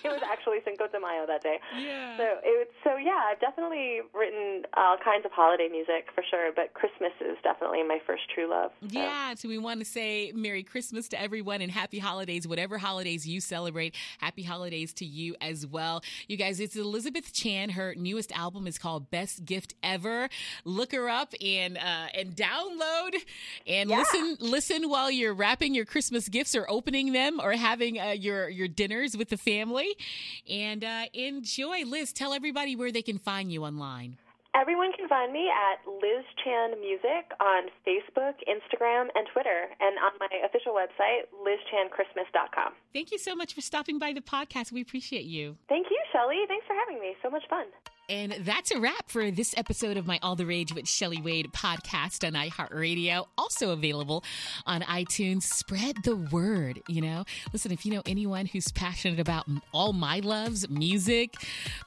it 0.04 0.08
was 0.08 0.22
actually 0.30 0.58
Cinco 0.64 0.86
de 0.88 1.00
Mayo 1.00 1.26
that 1.26 1.42
day. 1.42 1.58
Yeah. 1.76 2.16
So 2.16 2.24
it 2.42 2.70
so 2.82 2.96
yeah, 2.96 3.20
I've 3.30 3.40
definitely 3.40 4.00
written 4.12 4.64
all 4.76 4.96
kinds 4.96 5.24
of 5.24 5.32
holiday 5.32 5.68
music 5.68 6.08
for 6.14 6.22
sure, 6.28 6.50
but 6.54 6.74
Christmas 6.74 7.12
is 7.20 7.36
definitely 7.42 7.82
my 7.82 7.98
first 8.06 8.22
true 8.32 8.48
love. 8.48 8.70
So. 8.82 8.88
Yeah. 8.98 9.34
So 9.34 9.48
we 9.48 9.58
want 9.58 9.80
to 9.80 9.86
say 9.86 10.32
Merry 10.34 10.62
Christmas 10.62 11.08
to 11.08 11.20
everyone 11.20 11.60
and 11.60 11.70
Happy 11.70 11.98
Holidays, 11.98 12.46
whatever 12.46 12.78
holidays 12.78 13.26
you 13.26 13.40
celebrate. 13.40 13.94
Happy 14.18 14.42
holidays 14.42 14.92
to 14.94 15.04
you 15.04 15.36
as 15.40 15.66
well. 15.66 16.02
You 16.28 16.36
guys, 16.36 16.60
it's 16.60 16.76
Elizabeth 16.76 17.32
Chan 17.32 17.70
her 17.70 17.94
newest 17.96 18.32
album 18.32 18.66
is 18.66 18.78
called 18.78 19.10
Best 19.10 19.44
Gift 19.44 19.74
Ever. 19.82 20.28
Look 20.64 20.92
her 20.92 21.08
up 21.08 21.34
and 21.40 21.76
uh, 21.78 22.06
and 22.14 22.34
download 22.34 23.14
and 23.66 23.90
yeah. 23.90 23.98
listen 23.98 24.36
listen 24.44 24.88
while 24.88 25.10
you're 25.10 25.34
wrapping 25.34 25.74
your 25.74 25.84
Christmas 25.84 26.28
gifts 26.28 26.54
or 26.54 26.66
opening 26.68 27.12
them 27.12 27.40
or 27.42 27.52
having 27.52 27.98
uh, 27.98 28.10
your 28.10 28.48
your 28.48 28.68
dinners 28.68 29.16
with 29.16 29.30
the 29.30 29.36
family. 29.36 29.96
And 30.48 30.84
uh, 30.84 31.06
enjoy. 31.12 31.84
Liz, 31.84 32.12
tell 32.12 32.32
everybody 32.32 32.76
where 32.76 32.92
they 32.92 33.02
can 33.02 33.18
find 33.18 33.50
you 33.50 33.64
online. 33.64 34.18
Everyone 34.54 34.92
can 34.92 35.08
find 35.08 35.32
me 35.32 35.50
at 35.50 35.82
Liz 36.00 36.24
Chan 36.44 36.78
Music 36.80 37.26
on 37.40 37.64
Facebook, 37.84 38.34
Instagram, 38.46 39.08
and 39.16 39.26
Twitter, 39.32 39.66
and 39.80 39.98
on 39.98 40.12
my 40.20 40.28
official 40.46 40.72
website, 40.72 41.26
lizchanchristmas.com. 41.42 42.72
Thank 42.92 43.10
you 43.10 43.18
so 43.18 43.34
much 43.34 43.52
for 43.52 43.60
stopping 43.60 43.98
by 43.98 44.12
the 44.12 44.20
podcast. 44.20 44.70
We 44.70 44.80
appreciate 44.80 45.24
you. 45.24 45.56
Thank 45.68 45.88
you, 45.90 45.98
Shelley. 46.12 46.44
Thanks 46.46 46.66
for 46.68 46.74
having 46.74 47.00
me. 47.00 47.16
So 47.20 47.30
much 47.30 47.42
fun. 47.50 47.66
And 48.08 48.32
that's 48.40 48.70
a 48.70 48.78
wrap 48.78 49.08
for 49.08 49.30
this 49.30 49.54
episode 49.56 49.96
of 49.96 50.06
my 50.06 50.18
All 50.22 50.36
the 50.36 50.44
Rage 50.44 50.74
with 50.74 50.86
Shelley 50.86 51.22
Wade 51.22 51.50
podcast 51.52 52.26
on 52.26 52.34
iHeartRadio. 52.34 53.26
Also 53.38 53.70
available 53.70 54.22
on 54.66 54.82
iTunes. 54.82 55.44
Spread 55.44 55.96
the 56.04 56.16
word, 56.16 56.82
you 56.86 57.00
know. 57.00 57.24
Listen, 57.54 57.72
if 57.72 57.86
you 57.86 57.92
know 57.92 58.02
anyone 58.04 58.44
who's 58.44 58.70
passionate 58.72 59.20
about 59.20 59.46
all 59.72 59.94
my 59.94 60.18
loves, 60.18 60.68
music, 60.68 61.34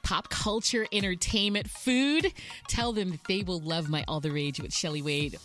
pop 0.02 0.28
culture, 0.28 0.86
entertainment, 0.92 1.70
food, 1.70 2.32
tell 2.66 2.92
them 2.92 3.10
that 3.10 3.24
they 3.28 3.42
will 3.42 3.60
love 3.60 3.88
my 3.88 4.04
All 4.08 4.18
the 4.18 4.32
Rage 4.32 4.60
with 4.60 4.74
Shelly 4.74 5.02
Wade 5.02 5.38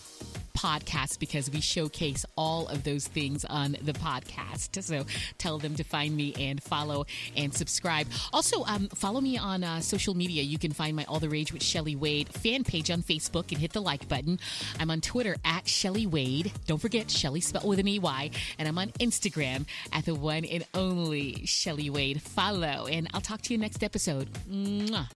podcast 0.64 1.20
because 1.20 1.52
we 1.52 1.60
showcase 1.60 2.26
all 2.38 2.68
of 2.70 2.84
those 2.84 3.08
things 3.08 3.44
on 3.46 3.76
the 3.82 3.92
podcast. 3.92 4.82
So 4.82 5.06
tell 5.38 5.58
them 5.58 5.76
to 5.76 5.84
find 5.84 6.16
me 6.16 6.34
and 6.40 6.62
follow 6.62 7.06
and 7.36 7.54
subscribe. 7.54 8.08
Also, 8.32 8.64
um, 8.66 8.88
follow 8.90 9.20
me 9.20 9.38
on 9.38 9.64
uh, 9.64 9.82
social 9.82 10.14
media. 10.14 10.42
You 10.44 10.58
can 10.64 10.72
find 10.72 10.96
my 10.96 11.04
All 11.06 11.20
the 11.20 11.30
Rage 11.30 11.52
with 11.52 11.62
Shelley 11.62 11.96
Wade 11.96 12.30
fan 12.30 12.64
page 12.64 12.90
on 12.90 13.04
Facebook 13.04 13.52
and 13.52 13.60
hit 13.60 13.74
the 13.74 13.82
like 13.82 14.08
button. 14.08 14.40
I'm 14.80 14.90
on 14.90 15.02
Twitter 15.02 15.36
at 15.44 15.68
Shelley 15.68 16.08
Wade. 16.08 16.54
Don't 16.68 16.80
forget 16.80 17.12
Shelley 17.12 17.42
spelled 17.42 17.68
with 17.68 17.80
an 17.80 17.88
EY. 17.88 18.32
And 18.58 18.68
I'm 18.68 18.78
on 18.78 18.90
Instagram 19.00 19.66
at 19.92 20.06
the 20.06 20.16
one 20.16 20.46
and 20.46 20.66
only 20.74 21.46
Shelley 21.46 21.90
Wade. 21.90 22.22
Follow. 22.22 22.88
And 22.88 23.10
I'll 23.14 23.20
talk 23.20 23.42
to 23.42 23.54
you 23.54 23.60
next 23.60 23.84
episode. 23.84 24.32
Mwah. 24.50 25.10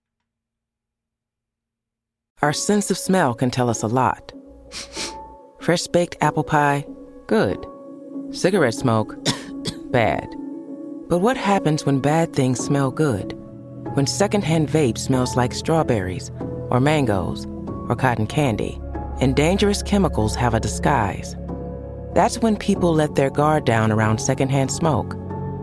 Our 2.42 2.52
sense 2.52 2.90
of 2.90 2.98
smell 2.98 3.34
can 3.34 3.50
tell 3.50 3.70
us 3.70 3.82
a 3.82 3.88
lot. 3.88 4.32
Fresh 5.60 5.86
baked 5.86 6.16
apple 6.20 6.44
pie? 6.44 6.84
Good. 7.26 7.66
Cigarette 8.32 8.74
smoke? 8.74 9.16
bad. 9.90 10.28
But 11.08 11.20
what 11.20 11.38
happens 11.38 11.86
when 11.86 12.00
bad 12.00 12.34
things 12.34 12.60
smell 12.60 12.90
good? 12.90 13.37
When 13.98 14.06
secondhand 14.06 14.68
vape 14.68 14.96
smells 14.96 15.34
like 15.34 15.52
strawberries, 15.52 16.30
or 16.70 16.78
mangoes, 16.78 17.46
or 17.88 17.96
cotton 17.96 18.28
candy, 18.28 18.80
and 19.20 19.34
dangerous 19.34 19.82
chemicals 19.82 20.36
have 20.36 20.54
a 20.54 20.60
disguise? 20.60 21.34
That's 22.14 22.38
when 22.38 22.56
people 22.56 22.94
let 22.94 23.16
their 23.16 23.28
guard 23.28 23.64
down 23.64 23.90
around 23.90 24.18
secondhand 24.18 24.70
smoke, 24.70 25.16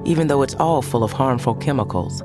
even 0.03 0.27
though 0.27 0.41
it's 0.41 0.55
all 0.55 0.81
full 0.81 1.01
of 1.05 1.13
harmful 1.13 1.55
chemicals. 1.55 2.21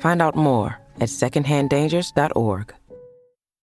Find 0.00 0.22
out 0.22 0.36
more 0.36 0.78
at 1.02 1.10
secondhanddangers.org. 1.10 2.74